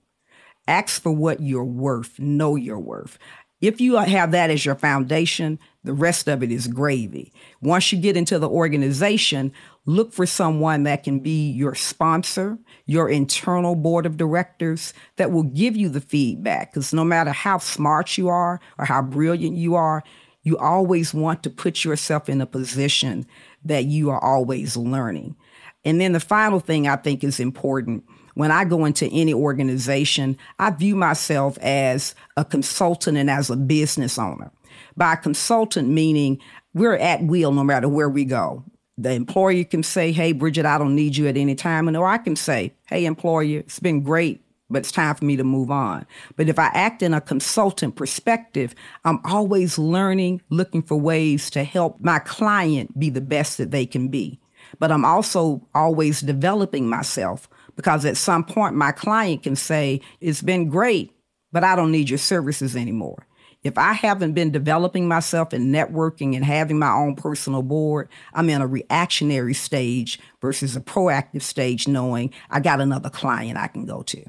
Ask 0.68 1.02
for 1.02 1.12
what 1.12 1.40
you're 1.40 1.64
worth, 1.64 2.18
know 2.18 2.56
your 2.56 2.78
worth. 2.78 3.18
If 3.62 3.80
you 3.80 3.94
have 3.94 4.32
that 4.32 4.50
as 4.50 4.66
your 4.66 4.74
foundation, 4.74 5.56
the 5.84 5.92
rest 5.92 6.26
of 6.26 6.42
it 6.42 6.50
is 6.50 6.66
gravy. 6.66 7.32
Once 7.60 7.92
you 7.92 7.98
get 8.00 8.16
into 8.16 8.40
the 8.40 8.48
organization, 8.48 9.52
look 9.86 10.12
for 10.12 10.26
someone 10.26 10.82
that 10.82 11.04
can 11.04 11.20
be 11.20 11.48
your 11.52 11.76
sponsor, 11.76 12.58
your 12.86 13.08
internal 13.08 13.76
board 13.76 14.04
of 14.04 14.16
directors 14.16 14.92
that 15.14 15.30
will 15.30 15.44
give 15.44 15.76
you 15.76 15.88
the 15.88 16.00
feedback. 16.00 16.72
Because 16.72 16.92
no 16.92 17.04
matter 17.04 17.30
how 17.30 17.58
smart 17.58 18.18
you 18.18 18.28
are 18.28 18.60
or 18.78 18.84
how 18.84 19.00
brilliant 19.00 19.56
you 19.56 19.76
are, 19.76 20.02
you 20.42 20.58
always 20.58 21.14
want 21.14 21.44
to 21.44 21.50
put 21.50 21.84
yourself 21.84 22.28
in 22.28 22.40
a 22.40 22.46
position 22.46 23.24
that 23.64 23.84
you 23.84 24.10
are 24.10 24.22
always 24.22 24.76
learning. 24.76 25.36
And 25.84 26.00
then 26.00 26.12
the 26.12 26.20
final 26.20 26.58
thing 26.58 26.88
I 26.88 26.96
think 26.96 27.22
is 27.22 27.38
important 27.38 28.02
when 28.34 28.50
I 28.50 28.64
go 28.64 28.84
into 28.84 29.06
any 29.06 29.34
organization, 29.34 30.36
I 30.58 30.70
view 30.70 30.96
myself 30.96 31.58
as 31.58 32.14
a 32.36 32.44
consultant 32.44 33.18
and 33.18 33.30
as 33.30 33.50
a 33.50 33.56
business 33.56 34.18
owner. 34.18 34.50
By 34.96 35.16
consultant, 35.16 35.88
meaning 35.88 36.40
we're 36.74 36.96
at 36.96 37.22
will 37.22 37.52
no 37.52 37.64
matter 37.64 37.88
where 37.88 38.08
we 38.08 38.24
go. 38.24 38.64
The 38.98 39.12
employer 39.12 39.64
can 39.64 39.82
say, 39.82 40.12
Hey, 40.12 40.32
Bridget, 40.32 40.66
I 40.66 40.78
don't 40.78 40.94
need 40.94 41.16
you 41.16 41.26
at 41.26 41.36
any 41.36 41.54
time. 41.54 41.88
And 41.88 41.96
or 41.96 42.06
I 42.06 42.18
can 42.18 42.36
say, 42.36 42.74
Hey, 42.86 43.04
employer, 43.04 43.60
it's 43.60 43.80
been 43.80 44.02
great, 44.02 44.42
but 44.70 44.80
it's 44.80 44.92
time 44.92 45.14
for 45.14 45.24
me 45.24 45.36
to 45.36 45.44
move 45.44 45.70
on. 45.70 46.06
But 46.36 46.48
if 46.48 46.58
I 46.58 46.66
act 46.74 47.02
in 47.02 47.14
a 47.14 47.20
consultant 47.20 47.96
perspective, 47.96 48.74
I'm 49.04 49.20
always 49.24 49.78
learning, 49.78 50.42
looking 50.50 50.82
for 50.82 50.96
ways 50.96 51.50
to 51.50 51.64
help 51.64 52.00
my 52.00 52.18
client 52.18 52.98
be 52.98 53.10
the 53.10 53.20
best 53.20 53.58
that 53.58 53.70
they 53.70 53.86
can 53.86 54.08
be. 54.08 54.40
But 54.78 54.92
I'm 54.92 55.04
also 55.04 55.66
always 55.74 56.20
developing 56.20 56.88
myself 56.88 57.48
because 57.76 58.04
at 58.04 58.16
some 58.16 58.44
point 58.44 58.74
my 58.74 58.92
client 58.92 59.42
can 59.42 59.56
say, 59.56 60.00
It's 60.20 60.42
been 60.42 60.68
great, 60.68 61.12
but 61.52 61.64
I 61.64 61.76
don't 61.76 61.92
need 61.92 62.10
your 62.10 62.18
services 62.18 62.76
anymore. 62.76 63.26
If 63.62 63.78
I 63.78 63.92
haven't 63.92 64.32
been 64.32 64.50
developing 64.50 65.06
myself 65.06 65.52
and 65.52 65.72
networking 65.72 66.34
and 66.34 66.44
having 66.44 66.78
my 66.78 66.92
own 66.92 67.14
personal 67.14 67.62
board, 67.62 68.08
I'm 68.34 68.50
in 68.50 68.60
a 68.60 68.66
reactionary 68.66 69.54
stage 69.54 70.18
versus 70.40 70.74
a 70.74 70.80
proactive 70.80 71.42
stage, 71.42 71.86
knowing 71.86 72.32
I 72.50 72.58
got 72.58 72.80
another 72.80 73.08
client 73.08 73.58
I 73.58 73.68
can 73.68 73.86
go 73.86 74.02
to. 74.02 74.24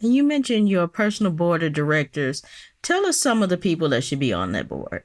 And 0.00 0.14
you 0.14 0.24
mentioned 0.24 0.68
your 0.68 0.88
personal 0.88 1.30
board 1.30 1.62
of 1.62 1.72
directors. 1.72 2.42
Tell 2.82 3.06
us 3.06 3.18
some 3.18 3.42
of 3.42 3.48
the 3.48 3.56
people 3.56 3.88
that 3.90 4.02
should 4.02 4.18
be 4.18 4.32
on 4.32 4.52
that 4.52 4.68
board. 4.68 5.04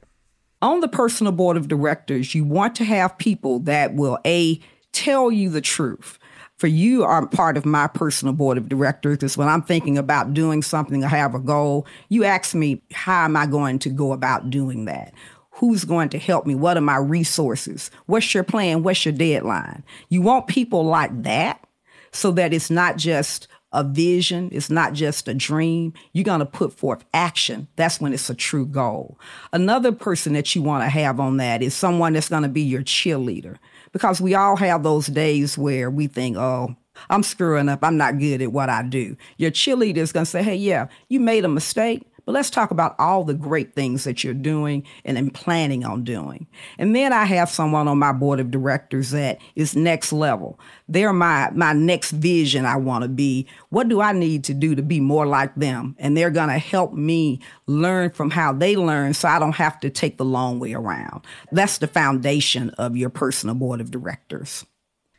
On 0.60 0.80
the 0.80 0.88
personal 0.88 1.32
board 1.32 1.56
of 1.56 1.68
directors, 1.68 2.34
you 2.34 2.44
want 2.44 2.74
to 2.76 2.84
have 2.84 3.16
people 3.16 3.60
that 3.60 3.94
will 3.94 4.18
A, 4.26 4.60
tell 4.92 5.30
you 5.30 5.48
the 5.48 5.60
truth 5.60 6.18
for 6.60 6.66
you 6.66 7.04
are 7.04 7.26
part 7.26 7.56
of 7.56 7.64
my 7.64 7.86
personal 7.86 8.34
board 8.34 8.58
of 8.58 8.68
directors 8.68 9.16
because 9.16 9.38
when 9.38 9.48
I'm 9.48 9.62
thinking 9.62 9.96
about 9.96 10.34
doing 10.34 10.60
something 10.60 11.02
I 11.02 11.08
have 11.08 11.34
a 11.34 11.38
goal, 11.38 11.86
you 12.10 12.24
ask 12.24 12.54
me, 12.54 12.82
how 12.92 13.24
am 13.24 13.34
I 13.34 13.46
going 13.46 13.78
to 13.78 13.88
go 13.88 14.12
about 14.12 14.50
doing 14.50 14.84
that? 14.84 15.14
Who's 15.52 15.86
going 15.86 16.10
to 16.10 16.18
help 16.18 16.46
me? 16.46 16.54
What 16.54 16.76
are 16.76 16.82
my 16.82 16.98
resources? 16.98 17.90
What's 18.04 18.34
your 18.34 18.44
plan? 18.44 18.82
What's 18.82 19.06
your 19.06 19.14
deadline? 19.14 19.82
You 20.10 20.20
want 20.20 20.48
people 20.48 20.84
like 20.84 21.22
that 21.22 21.66
so 22.12 22.30
that 22.32 22.52
it's 22.52 22.68
not 22.68 22.98
just 22.98 23.48
a 23.72 23.82
vision, 23.82 24.50
it's 24.52 24.68
not 24.68 24.92
just 24.92 25.28
a 25.28 25.34
dream. 25.34 25.94
You're 26.12 26.24
going 26.24 26.40
to 26.40 26.46
put 26.46 26.74
forth 26.74 27.06
action. 27.14 27.68
That's 27.76 28.02
when 28.02 28.12
it's 28.12 28.28
a 28.28 28.34
true 28.34 28.66
goal. 28.66 29.18
Another 29.54 29.92
person 29.92 30.34
that 30.34 30.54
you 30.54 30.60
want 30.60 30.84
to 30.84 30.90
have 30.90 31.20
on 31.20 31.38
that 31.38 31.62
is 31.62 31.72
someone 31.72 32.12
that's 32.12 32.28
going 32.28 32.42
to 32.42 32.50
be 32.50 32.62
your 32.62 32.82
cheerleader 32.82 33.56
because 33.92 34.20
we 34.20 34.34
all 34.34 34.56
have 34.56 34.82
those 34.82 35.06
days 35.06 35.56
where 35.58 35.90
we 35.90 36.06
think, 36.06 36.36
oh, 36.36 36.74
I'm 37.08 37.22
screwing 37.22 37.68
up. 37.68 37.82
I'm 37.82 37.96
not 37.96 38.18
good 38.18 38.42
at 38.42 38.52
what 38.52 38.68
I 38.68 38.82
do. 38.82 39.16
Your 39.38 39.50
cheerleader 39.50 39.98
is 39.98 40.12
going 40.12 40.26
to 40.26 40.30
say, 40.30 40.42
hey, 40.42 40.56
yeah, 40.56 40.88
you 41.08 41.20
made 41.20 41.44
a 41.44 41.48
mistake, 41.48 42.06
but 42.30 42.34
let's 42.34 42.48
talk 42.48 42.70
about 42.70 42.94
all 43.00 43.24
the 43.24 43.34
great 43.34 43.74
things 43.74 44.04
that 44.04 44.22
you're 44.22 44.34
doing 44.34 44.86
and 45.04 45.18
am 45.18 45.30
planning 45.30 45.84
on 45.84 46.04
doing. 46.04 46.46
And 46.78 46.94
then 46.94 47.12
I 47.12 47.24
have 47.24 47.50
someone 47.50 47.88
on 47.88 47.98
my 47.98 48.12
board 48.12 48.38
of 48.38 48.52
directors 48.52 49.10
that 49.10 49.40
is 49.56 49.74
next 49.74 50.12
level. 50.12 50.60
They're 50.86 51.12
my 51.12 51.50
my 51.50 51.72
next 51.72 52.12
vision 52.12 52.66
I 52.66 52.76
want 52.76 53.02
to 53.02 53.08
be. 53.08 53.48
What 53.70 53.88
do 53.88 54.00
I 54.00 54.12
need 54.12 54.44
to 54.44 54.54
do 54.54 54.76
to 54.76 54.82
be 54.82 55.00
more 55.00 55.26
like 55.26 55.52
them? 55.56 55.96
And 55.98 56.16
they're 56.16 56.30
going 56.30 56.50
to 56.50 56.58
help 56.58 56.92
me 56.92 57.40
learn 57.66 58.10
from 58.10 58.30
how 58.30 58.52
they 58.52 58.76
learn 58.76 59.12
so 59.12 59.28
I 59.28 59.40
don't 59.40 59.56
have 59.56 59.80
to 59.80 59.90
take 59.90 60.16
the 60.16 60.24
long 60.24 60.60
way 60.60 60.72
around. 60.72 61.22
That's 61.50 61.78
the 61.78 61.88
foundation 61.88 62.70
of 62.78 62.96
your 62.96 63.10
personal 63.10 63.56
board 63.56 63.80
of 63.80 63.90
directors. 63.90 64.64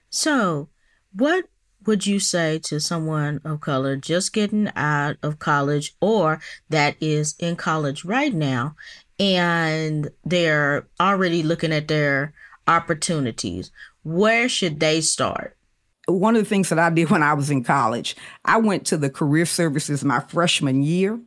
So, 0.09 0.69
what 1.11 1.43
would 1.85 2.05
you 2.05 2.19
say 2.19 2.59
to 2.59 2.79
someone 2.79 3.41
of 3.43 3.61
color 3.61 3.95
just 3.95 4.33
getting 4.33 4.69
out 4.75 5.17
of 5.23 5.39
college 5.39 5.95
or 5.99 6.39
that 6.69 6.95
is 7.01 7.35
in 7.39 7.55
college 7.55 8.05
right 8.05 8.33
now 8.33 8.75
and 9.19 10.09
they're 10.23 10.87
already 10.99 11.43
looking 11.43 11.71
at 11.71 11.87
their 11.87 12.33
opportunities? 12.67 13.71
Where 14.03 14.47
should 14.49 14.79
they 14.79 15.01
start? 15.01 15.57
One 16.07 16.35
of 16.35 16.43
the 16.43 16.49
things 16.49 16.69
that 16.69 16.79
I 16.79 16.89
did 16.89 17.09
when 17.09 17.23
I 17.23 17.33
was 17.33 17.49
in 17.49 17.63
college, 17.63 18.15
I 18.43 18.57
went 18.57 18.85
to 18.87 18.97
the 18.97 19.09
career 19.09 19.45
services 19.45 20.03
my 20.03 20.19
freshman 20.19 20.83
year 20.83 21.19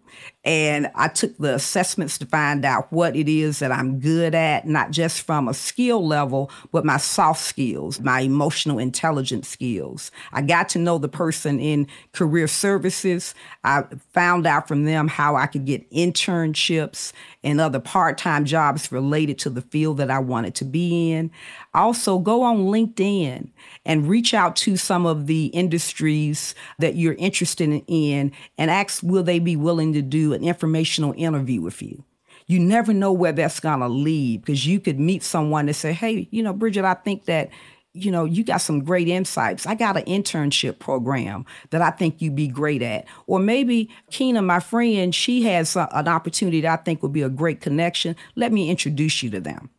and 0.44 0.90
I 0.94 1.08
took 1.08 1.36
the 1.38 1.54
assessments 1.54 2.18
to 2.18 2.26
find 2.26 2.64
out 2.66 2.92
what 2.92 3.16
it 3.16 3.28
is 3.28 3.60
that 3.60 3.72
I'm 3.72 3.98
good 3.98 4.34
at, 4.34 4.66
not 4.66 4.90
just 4.90 5.22
from 5.22 5.48
a 5.48 5.54
skill 5.54 6.06
level, 6.06 6.50
but 6.70 6.84
my 6.84 6.98
soft 6.98 7.40
skills, 7.40 7.98
my 8.00 8.20
emotional 8.20 8.78
intelligence 8.78 9.48
skills. 9.48 10.10
I 10.32 10.42
got 10.42 10.68
to 10.70 10.78
know 10.78 10.98
the 10.98 11.08
person 11.08 11.58
in 11.58 11.86
career 12.12 12.46
services. 12.46 13.34
I 13.64 13.84
found 14.12 14.46
out 14.46 14.68
from 14.68 14.84
them 14.84 15.08
how 15.08 15.36
I 15.36 15.46
could 15.46 15.64
get 15.64 15.90
internships 15.90 17.12
and 17.42 17.60
other 17.60 17.80
part 17.80 18.18
time 18.18 18.44
jobs 18.44 18.92
related 18.92 19.38
to 19.40 19.50
the 19.50 19.62
field 19.62 19.96
that 19.96 20.10
I 20.10 20.18
wanted 20.18 20.54
to 20.56 20.64
be 20.64 21.12
in. 21.12 21.30
Also, 21.72 22.18
go 22.18 22.42
on 22.42 22.66
LinkedIn 22.66 23.48
and 23.84 24.08
reach 24.08 24.32
out 24.34 24.56
to 24.56 24.76
some 24.76 25.06
of 25.06 25.26
the 25.26 25.46
industries 25.46 26.54
that 26.78 26.96
you're 26.96 27.14
interested 27.14 27.82
in 27.86 28.32
and 28.58 28.70
ask, 28.70 29.02
will 29.02 29.22
they 29.22 29.38
be 29.38 29.56
willing 29.56 29.92
to 29.92 30.02
do 30.08 30.32
an 30.32 30.44
informational 30.44 31.14
interview 31.16 31.60
with 31.60 31.82
you. 31.82 32.04
You 32.46 32.60
never 32.60 32.92
know 32.92 33.12
where 33.12 33.32
that's 33.32 33.60
going 33.60 33.80
to 33.80 33.88
lead 33.88 34.42
because 34.42 34.66
you 34.66 34.78
could 34.78 35.00
meet 35.00 35.22
someone 35.22 35.66
and 35.66 35.76
say, 35.76 35.92
hey, 35.92 36.28
you 36.30 36.42
know, 36.42 36.52
Bridget, 36.52 36.84
I 36.84 36.94
think 36.94 37.24
that 37.24 37.50
you 37.94 38.10
know, 38.10 38.24
you 38.24 38.42
got 38.42 38.56
some 38.56 38.82
great 38.82 39.06
insights. 39.06 39.66
I 39.66 39.76
got 39.76 39.96
an 39.96 40.04
internship 40.04 40.80
program 40.80 41.46
that 41.70 41.80
I 41.80 41.90
think 41.90 42.20
you'd 42.20 42.34
be 42.34 42.48
great 42.48 42.82
at. 42.82 43.06
Or 43.28 43.38
maybe 43.38 43.88
Keena, 44.10 44.42
my 44.42 44.58
friend, 44.58 45.14
she 45.14 45.44
has 45.44 45.76
a, 45.76 45.88
an 45.92 46.08
opportunity 46.08 46.60
that 46.62 46.80
I 46.80 46.82
think 46.82 47.02
would 47.02 47.12
be 47.12 47.22
a 47.22 47.28
great 47.28 47.60
connection. 47.60 48.16
Let 48.34 48.52
me 48.52 48.68
introduce 48.68 49.22
you 49.22 49.30
to 49.30 49.40
them. 49.40 49.70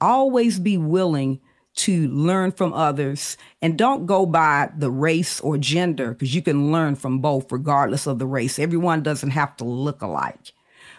Always 0.00 0.60
be 0.60 0.78
willing 0.78 1.40
to 1.78 2.08
learn 2.08 2.50
from 2.50 2.72
others 2.72 3.36
and 3.62 3.78
don't 3.78 4.06
go 4.06 4.26
by 4.26 4.68
the 4.76 4.90
race 4.90 5.40
or 5.40 5.56
gender 5.56 6.12
because 6.12 6.34
you 6.34 6.42
can 6.42 6.72
learn 6.72 6.96
from 6.96 7.20
both 7.20 7.52
regardless 7.52 8.06
of 8.06 8.18
the 8.18 8.26
race. 8.26 8.58
Everyone 8.58 9.02
doesn't 9.02 9.30
have 9.30 9.56
to 9.58 9.64
look 9.64 10.02
alike 10.02 10.52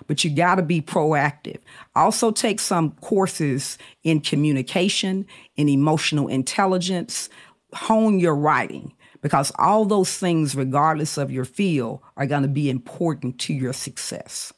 but 0.07 0.23
you 0.23 0.29
got 0.31 0.55
to 0.55 0.63
be 0.63 0.81
proactive. 0.81 1.59
Also, 1.95 2.31
take 2.31 2.59
some 2.59 2.91
courses 2.93 3.77
in 4.03 4.19
communication, 4.19 5.25
in 5.55 5.69
emotional 5.69 6.27
intelligence, 6.27 7.29
hone 7.73 8.19
your 8.19 8.35
writing, 8.35 8.91
because 9.21 9.51
all 9.59 9.85
those 9.85 10.17
things, 10.17 10.55
regardless 10.55 11.17
of 11.17 11.31
your 11.31 11.45
field, 11.45 11.99
are 12.17 12.25
going 12.25 12.41
to 12.41 12.47
be 12.47 12.71
important 12.71 13.39
to 13.39 13.53
your 13.53 13.73
success. 13.73 14.51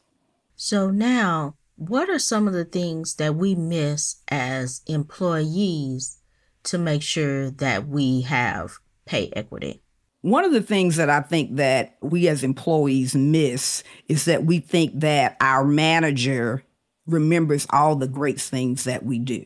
So, 0.55 0.89
now 0.89 1.55
what 1.87 2.11
are 2.11 2.19
some 2.19 2.47
of 2.47 2.53
the 2.53 2.63
things 2.63 3.15
that 3.15 3.33
we 3.33 3.55
miss 3.55 4.17
as 4.27 4.81
employees 4.85 6.19
to 6.61 6.77
make 6.77 7.01
sure 7.01 7.49
that 7.49 7.87
we 7.87 8.21
have 8.21 8.77
pay 9.05 9.31
equity? 9.35 9.81
One 10.21 10.45
of 10.45 10.51
the 10.51 10.61
things 10.61 10.97
that 10.97 11.09
I 11.09 11.21
think 11.21 11.55
that 11.55 11.97
we 11.99 12.27
as 12.27 12.43
employees 12.43 13.15
miss 13.15 13.83
is 14.07 14.25
that 14.25 14.45
we 14.45 14.59
think 14.59 14.99
that 14.99 15.37
our 15.41 15.65
manager 15.65 16.63
remembers 17.07 17.65
all 17.71 17.95
the 17.95 18.07
great 18.07 18.39
things 18.39 18.83
that 18.83 19.03
we 19.03 19.17
do. 19.17 19.43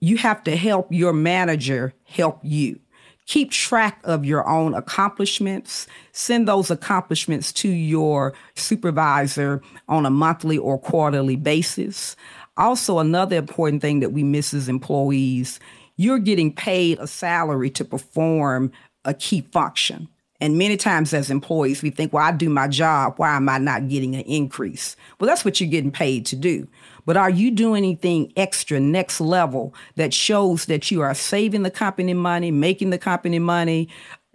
You 0.00 0.18
have 0.18 0.44
to 0.44 0.56
help 0.56 0.88
your 0.90 1.14
manager 1.14 1.94
help 2.04 2.40
you. 2.42 2.80
Keep 3.26 3.50
track 3.50 4.00
of 4.04 4.24
your 4.24 4.46
own 4.48 4.74
accomplishments. 4.74 5.86
Send 6.12 6.46
those 6.46 6.70
accomplishments 6.70 7.52
to 7.54 7.68
your 7.68 8.34
supervisor 8.54 9.62
on 9.88 10.04
a 10.04 10.10
monthly 10.10 10.58
or 10.58 10.78
quarterly 10.78 11.36
basis. 11.36 12.16
Also, 12.56 12.98
another 12.98 13.36
important 13.36 13.80
thing 13.82 14.00
that 14.00 14.12
we 14.12 14.22
miss 14.22 14.52
as 14.52 14.68
employees, 14.68 15.58
you're 15.96 16.18
getting 16.18 16.52
paid 16.52 16.98
a 16.98 17.06
salary 17.06 17.70
to 17.70 17.84
perform 17.84 18.70
a 19.04 19.14
key 19.14 19.40
function. 19.52 20.08
And 20.40 20.58
many 20.58 20.76
times 20.76 21.14
as 21.14 21.30
employees, 21.30 21.82
we 21.82 21.90
think, 21.90 22.12
well, 22.12 22.24
I 22.24 22.32
do 22.32 22.50
my 22.50 22.68
job. 22.68 23.14
Why 23.16 23.36
am 23.36 23.48
I 23.48 23.58
not 23.58 23.88
getting 23.88 24.14
an 24.14 24.22
increase? 24.22 24.96
Well, 25.18 25.28
that's 25.28 25.44
what 25.44 25.60
you're 25.60 25.70
getting 25.70 25.92
paid 25.92 26.26
to 26.26 26.36
do. 26.36 26.68
But 27.06 27.16
are 27.16 27.30
you 27.30 27.50
doing 27.50 27.84
anything 27.84 28.32
extra, 28.36 28.80
next 28.80 29.20
level, 29.20 29.74
that 29.96 30.14
shows 30.14 30.66
that 30.66 30.90
you 30.90 31.00
are 31.02 31.14
saving 31.14 31.62
the 31.62 31.70
company 31.70 32.14
money, 32.14 32.50
making 32.50 32.90
the 32.90 32.98
company 32.98 33.38
money, 33.38 33.88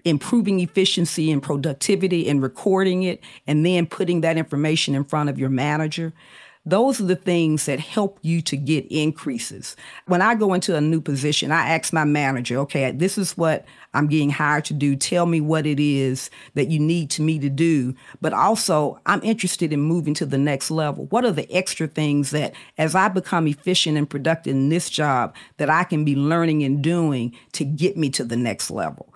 improving 0.06 0.60
efficiency 0.60 1.32
and 1.32 1.42
productivity 1.42 2.30
and 2.30 2.42
recording 2.42 3.04
it, 3.04 3.22
and 3.48 3.66
then 3.66 3.86
putting 3.86 4.22
that 4.22 4.38
information 4.38 4.96
in 4.96 5.04
front 5.04 5.30
of 5.30 5.40
your 5.40 5.50
manager? 5.50 6.14
Those 6.66 7.00
are 7.00 7.06
the 7.06 7.16
things 7.16 7.66
that 7.66 7.80
help 7.80 8.20
you 8.22 8.42
to 8.44 8.58
get 8.58 8.86
increases. 8.92 9.76
When 10.08 10.22
I 10.22 10.36
go 10.36 10.54
into 10.54 10.76
a 10.76 10.82
new 10.82 11.00
position, 11.00 11.52
I 11.52 11.70
ask 11.70 11.94
my 11.94 12.04
manager, 12.04 12.58
okay, 12.60 12.92
this 12.92 13.18
is 13.18 13.38
what 13.38 13.66
I'm 13.94 14.08
getting 14.08 14.30
hired 14.30 14.66
to 14.66 14.74
do. 14.74 14.96
Tell 14.96 15.26
me 15.26 15.40
what 15.40 15.66
it 15.66 15.80
is 15.80 16.30
that 16.56 16.68
you 16.68 16.80
need 16.80 17.10
to 17.12 17.22
me 17.22 17.40
to 17.40 17.50
do. 17.50 17.96
But 18.20 18.34
also, 18.34 19.00
I'm 19.06 19.24
interested 19.24 19.72
in 19.72 19.80
moving 19.80 20.14
to 20.16 20.26
the 20.26 20.38
next 20.38 20.70
level. 20.70 21.06
What 21.06 21.24
are 21.24 21.32
the 21.32 21.52
extra 21.52 21.88
things 21.88 22.32
that 22.32 22.54
as 22.78 22.94
I 22.94 23.08
become 23.08 23.48
efficient 23.48 23.98
and 23.98 24.10
productive 24.10 24.54
in 24.54 24.70
this 24.70 24.90
job 24.90 25.36
that 25.58 25.70
I 25.70 25.86
can 25.86 26.04
be 26.04 26.16
learning 26.16 26.64
and 26.64 26.84
doing 26.84 27.36
to 27.54 27.64
get 27.64 27.96
me 27.96 28.10
to 28.12 28.24
the 28.24 28.38
next 28.38 28.70
level? 28.70 29.14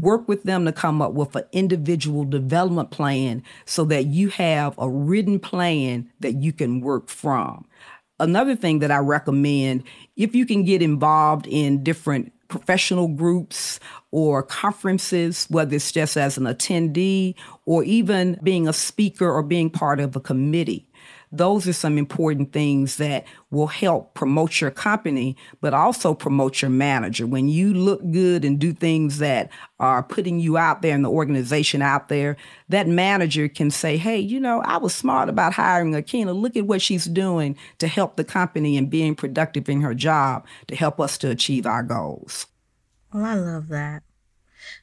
Work 0.00 0.28
with 0.28 0.42
them 0.44 0.64
to 0.64 0.72
come 0.72 1.00
up 1.02 1.12
with 1.12 1.34
an 1.36 1.44
individual 1.52 2.24
development 2.24 2.90
plan 2.90 3.42
so 3.64 3.84
that 3.84 4.06
you 4.06 4.28
have 4.28 4.74
a 4.78 4.88
written 4.88 5.38
plan 5.38 6.10
that 6.20 6.34
you 6.34 6.52
can 6.52 6.80
work 6.80 7.08
from. 7.08 7.66
Another 8.18 8.56
thing 8.56 8.78
that 8.78 8.90
I 8.90 8.98
recommend 8.98 9.84
if 10.16 10.34
you 10.34 10.46
can 10.46 10.64
get 10.64 10.82
involved 10.82 11.46
in 11.46 11.82
different 11.82 12.32
professional 12.48 13.08
groups 13.08 13.80
or 14.10 14.42
conferences, 14.42 15.46
whether 15.50 15.76
it's 15.76 15.92
just 15.92 16.16
as 16.16 16.38
an 16.38 16.44
attendee 16.44 17.34
or 17.66 17.84
even 17.84 18.38
being 18.42 18.68
a 18.68 18.72
speaker 18.72 19.30
or 19.30 19.42
being 19.42 19.68
part 19.68 20.00
of 20.00 20.16
a 20.16 20.20
committee 20.20 20.88
those 21.38 21.66
are 21.68 21.72
some 21.72 21.98
important 21.98 22.52
things 22.52 22.96
that 22.96 23.26
will 23.50 23.66
help 23.66 24.14
promote 24.14 24.60
your 24.60 24.70
company, 24.70 25.36
but 25.60 25.74
also 25.74 26.14
promote 26.14 26.62
your 26.62 26.70
manager. 26.70 27.26
When 27.26 27.48
you 27.48 27.72
look 27.74 28.00
good 28.10 28.44
and 28.44 28.58
do 28.58 28.72
things 28.72 29.18
that 29.18 29.50
are 29.78 30.02
putting 30.02 30.40
you 30.40 30.56
out 30.56 30.82
there 30.82 30.94
and 30.94 31.04
the 31.04 31.10
organization 31.10 31.82
out 31.82 32.08
there, 32.08 32.36
that 32.68 32.88
manager 32.88 33.48
can 33.48 33.70
say, 33.70 33.96
hey, 33.96 34.18
you 34.18 34.40
know, 34.40 34.62
I 34.62 34.78
was 34.78 34.94
smart 34.94 35.28
about 35.28 35.52
hiring 35.52 35.92
Akina. 35.92 36.34
Look 36.34 36.56
at 36.56 36.66
what 36.66 36.82
she's 36.82 37.04
doing 37.04 37.56
to 37.78 37.88
help 37.88 38.16
the 38.16 38.24
company 38.24 38.76
and 38.76 38.90
being 38.90 39.14
productive 39.14 39.68
in 39.68 39.80
her 39.82 39.94
job 39.94 40.46
to 40.68 40.76
help 40.76 41.00
us 41.00 41.18
to 41.18 41.30
achieve 41.30 41.66
our 41.66 41.82
goals. 41.82 42.46
Well, 43.12 43.24
I 43.24 43.34
love 43.34 43.68
that. 43.68 44.02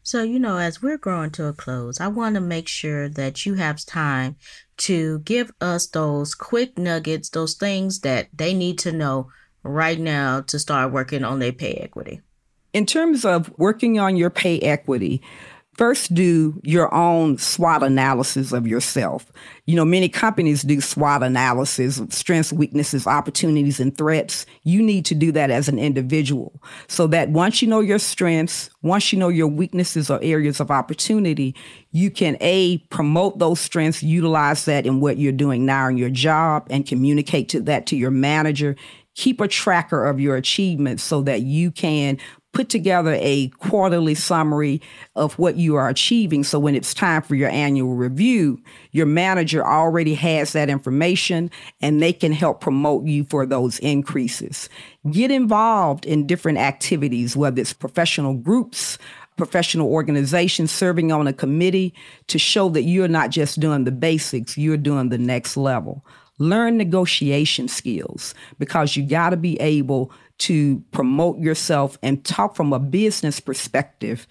So, 0.01 0.23
you 0.23 0.39
know, 0.39 0.57
as 0.57 0.81
we're 0.81 0.97
growing 0.97 1.31
to 1.31 1.45
a 1.45 1.53
close, 1.53 1.99
I 1.99 2.07
want 2.07 2.35
to 2.35 2.41
make 2.41 2.67
sure 2.67 3.09
that 3.09 3.45
you 3.45 3.55
have 3.55 3.85
time 3.85 4.35
to 4.77 5.19
give 5.19 5.51
us 5.61 5.87
those 5.87 6.35
quick 6.35 6.77
nuggets, 6.77 7.29
those 7.29 7.55
things 7.55 7.99
that 8.01 8.27
they 8.33 8.53
need 8.53 8.79
to 8.79 8.91
know 8.91 9.29
right 9.63 9.99
now 9.99 10.41
to 10.41 10.59
start 10.59 10.91
working 10.91 11.23
on 11.23 11.39
their 11.39 11.53
pay 11.53 11.73
equity. 11.73 12.21
In 12.73 12.85
terms 12.85 13.23
of 13.23 13.53
working 13.57 13.99
on 13.99 14.17
your 14.17 14.31
pay 14.31 14.59
equity, 14.59 15.21
First, 15.75 16.13
do 16.13 16.61
your 16.63 16.93
own 16.93 17.39
SWOT 17.39 17.81
analysis 17.81 18.51
of 18.51 18.67
yourself. 18.67 19.31
You 19.65 19.75
know, 19.75 19.85
many 19.85 20.07
companies 20.07 20.61
do 20.61 20.79
SWOT 20.79 21.23
analysis 21.23 21.99
of 21.99 22.13
strengths, 22.13 22.53
weaknesses, 22.53 23.07
opportunities, 23.07 23.79
and 23.79 23.97
threats. 23.97 24.45
You 24.63 24.83
need 24.83 25.03
to 25.05 25.15
do 25.15 25.31
that 25.31 25.49
as 25.49 25.67
an 25.67 25.79
individual 25.79 26.61
so 26.87 27.07
that 27.07 27.29
once 27.29 27.61
you 27.61 27.67
know 27.67 27.79
your 27.79 27.97
strengths, 27.97 28.69
once 28.83 29.11
you 29.11 29.17
know 29.17 29.29
your 29.29 29.47
weaknesses 29.47 30.11
or 30.11 30.19
areas 30.21 30.59
of 30.59 30.69
opportunity, 30.69 31.55
you 31.91 32.11
can 32.11 32.37
A, 32.41 32.77
promote 32.89 33.39
those 33.39 33.59
strengths, 33.59 34.03
utilize 34.03 34.65
that 34.65 34.85
in 34.85 34.99
what 34.99 35.17
you're 35.17 35.31
doing 35.31 35.65
now 35.65 35.87
in 35.87 35.97
your 35.97 36.11
job, 36.11 36.67
and 36.69 36.85
communicate 36.85 37.49
to 37.49 37.61
that 37.61 37.87
to 37.87 37.95
your 37.95 38.11
manager 38.11 38.75
keep 39.15 39.39
a 39.41 39.47
tracker 39.47 40.05
of 40.05 40.19
your 40.19 40.35
achievements 40.35 41.03
so 41.03 41.21
that 41.21 41.41
you 41.41 41.71
can 41.71 42.17
put 42.53 42.69
together 42.69 43.17
a 43.19 43.49
quarterly 43.57 44.15
summary 44.15 44.81
of 45.15 45.37
what 45.39 45.57
you 45.57 45.75
are 45.75 45.89
achieving. 45.89 46.43
So 46.43 46.59
when 46.59 46.75
it's 46.75 46.93
time 46.93 47.23
for 47.23 47.35
your 47.35 47.49
annual 47.49 47.95
review, 47.95 48.61
your 48.91 49.07
manager 49.07 49.65
already 49.65 50.13
has 50.13 50.53
that 50.53 50.69
information 50.69 51.51
and 51.81 52.01
they 52.01 52.13
can 52.13 52.31
help 52.31 52.61
promote 52.61 53.05
you 53.05 53.25
for 53.25 53.45
those 53.45 53.79
increases. 53.79 54.69
Get 55.11 55.31
involved 55.31 56.05
in 56.05 56.27
different 56.27 56.59
activities, 56.59 57.35
whether 57.35 57.59
it's 57.59 57.73
professional 57.73 58.35
groups, 58.35 58.99
professional 59.35 59.91
organizations, 59.91 60.71
serving 60.71 61.11
on 61.11 61.27
a 61.27 61.33
committee 61.33 61.93
to 62.27 62.37
show 62.37 62.69
that 62.69 62.83
you're 62.83 63.07
not 63.07 63.31
just 63.31 63.59
doing 63.59 63.83
the 63.83 63.91
basics, 63.91 64.57
you're 64.57 64.77
doing 64.77 65.09
the 65.09 65.17
next 65.17 65.57
level. 65.57 66.05
Learn 66.39 66.77
negotiation 66.77 67.67
skills 67.67 68.33
because 68.59 68.95
you 68.95 69.03
got 69.03 69.29
to 69.31 69.37
be 69.37 69.59
able 69.59 70.11
to 70.39 70.83
promote 70.91 71.39
yourself 71.39 71.97
and 72.01 72.23
talk 72.23 72.55
from 72.55 72.73
a 72.73 72.79
business 72.79 73.39
perspective 73.39 74.27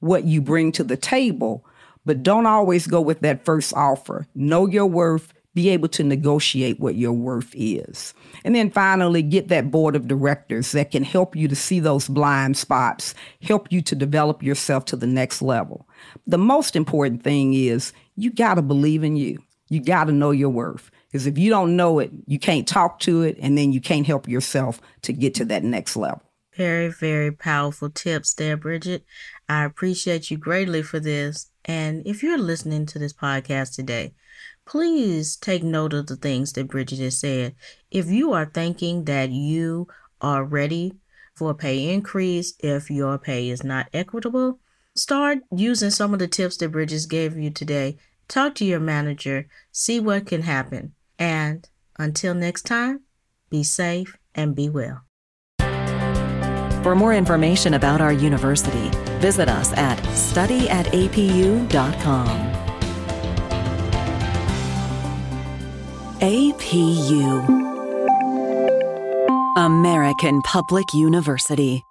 what 0.00 0.24
you 0.24 0.40
bring 0.40 0.72
to 0.72 0.84
the 0.84 0.96
table, 0.96 1.64
but 2.04 2.22
don't 2.22 2.46
always 2.46 2.86
go 2.86 3.00
with 3.00 3.20
that 3.20 3.44
first 3.44 3.72
offer. 3.74 4.26
Know 4.34 4.66
your 4.66 4.86
worth, 4.86 5.32
be 5.54 5.70
able 5.70 5.88
to 5.88 6.04
negotiate 6.04 6.78
what 6.78 6.96
your 6.96 7.14
worth 7.14 7.52
is. 7.56 8.12
And 8.44 8.54
then 8.54 8.70
finally, 8.70 9.22
get 9.22 9.48
that 9.48 9.70
board 9.70 9.96
of 9.96 10.06
directors 10.06 10.72
that 10.72 10.90
can 10.90 11.02
help 11.02 11.34
you 11.34 11.48
to 11.48 11.56
see 11.56 11.80
those 11.80 12.08
blind 12.08 12.58
spots, 12.58 13.14
help 13.40 13.72
you 13.72 13.80
to 13.82 13.94
develop 13.94 14.42
yourself 14.42 14.84
to 14.86 14.96
the 14.96 15.06
next 15.06 15.40
level. 15.40 15.88
The 16.26 16.38
most 16.38 16.76
important 16.76 17.24
thing 17.24 17.54
is 17.54 17.94
you 18.16 18.30
got 18.30 18.54
to 18.54 18.62
believe 18.62 19.02
in 19.02 19.16
you. 19.16 19.38
You 19.68 19.80
got 19.80 20.04
to 20.04 20.12
know 20.12 20.30
your 20.30 20.50
worth. 20.50 20.90
Because 21.10 21.26
if 21.26 21.38
you 21.38 21.50
don't 21.50 21.76
know 21.76 21.98
it, 21.98 22.10
you 22.26 22.38
can't 22.38 22.66
talk 22.66 22.98
to 23.00 23.22
it, 23.22 23.36
and 23.40 23.56
then 23.56 23.72
you 23.72 23.80
can't 23.80 24.06
help 24.06 24.28
yourself 24.28 24.80
to 25.02 25.12
get 25.12 25.34
to 25.36 25.44
that 25.46 25.64
next 25.64 25.96
level. 25.96 26.22
Very, 26.56 26.88
very 26.88 27.32
powerful 27.32 27.90
tips 27.90 28.32
there, 28.34 28.56
Bridget. 28.56 29.04
I 29.48 29.64
appreciate 29.64 30.30
you 30.30 30.38
greatly 30.38 30.82
for 30.82 30.98
this. 30.98 31.50
And 31.66 32.06
if 32.06 32.22
you're 32.22 32.38
listening 32.38 32.86
to 32.86 32.98
this 32.98 33.12
podcast 33.12 33.74
today, 33.74 34.14
please 34.64 35.36
take 35.36 35.62
note 35.62 35.92
of 35.92 36.06
the 36.06 36.16
things 36.16 36.52
that 36.54 36.68
Bridget 36.68 36.98
has 37.00 37.18
said. 37.18 37.54
If 37.90 38.06
you 38.06 38.32
are 38.32 38.46
thinking 38.46 39.04
that 39.04 39.30
you 39.30 39.86
are 40.20 40.44
ready 40.44 40.94
for 41.34 41.50
a 41.50 41.54
pay 41.54 41.92
increase, 41.92 42.54
if 42.60 42.90
your 42.90 43.18
pay 43.18 43.50
is 43.50 43.62
not 43.62 43.88
equitable, 43.92 44.58
start 44.94 45.40
using 45.54 45.90
some 45.90 46.14
of 46.14 46.18
the 46.18 46.28
tips 46.28 46.56
that 46.56 46.70
Bridget 46.70 47.06
gave 47.08 47.36
you 47.36 47.50
today. 47.50 47.98
Talk 48.28 48.54
to 48.56 48.64
your 48.64 48.80
manager, 48.80 49.46
see 49.72 50.00
what 50.00 50.26
can 50.26 50.42
happen. 50.42 50.92
And 51.18 51.66
until 51.98 52.34
next 52.34 52.62
time, 52.62 53.00
be 53.50 53.62
safe 53.62 54.16
and 54.34 54.54
be 54.54 54.68
well. 54.68 55.02
For 56.82 56.94
more 56.94 57.14
information 57.14 57.74
about 57.74 58.00
our 58.00 58.12
university, 58.12 58.90
visit 59.18 59.48
us 59.48 59.72
at 59.72 59.98
studyatapu.com. 59.98 62.52
APU 66.20 67.66
American 69.56 70.40
Public 70.42 70.94
University 70.94 71.82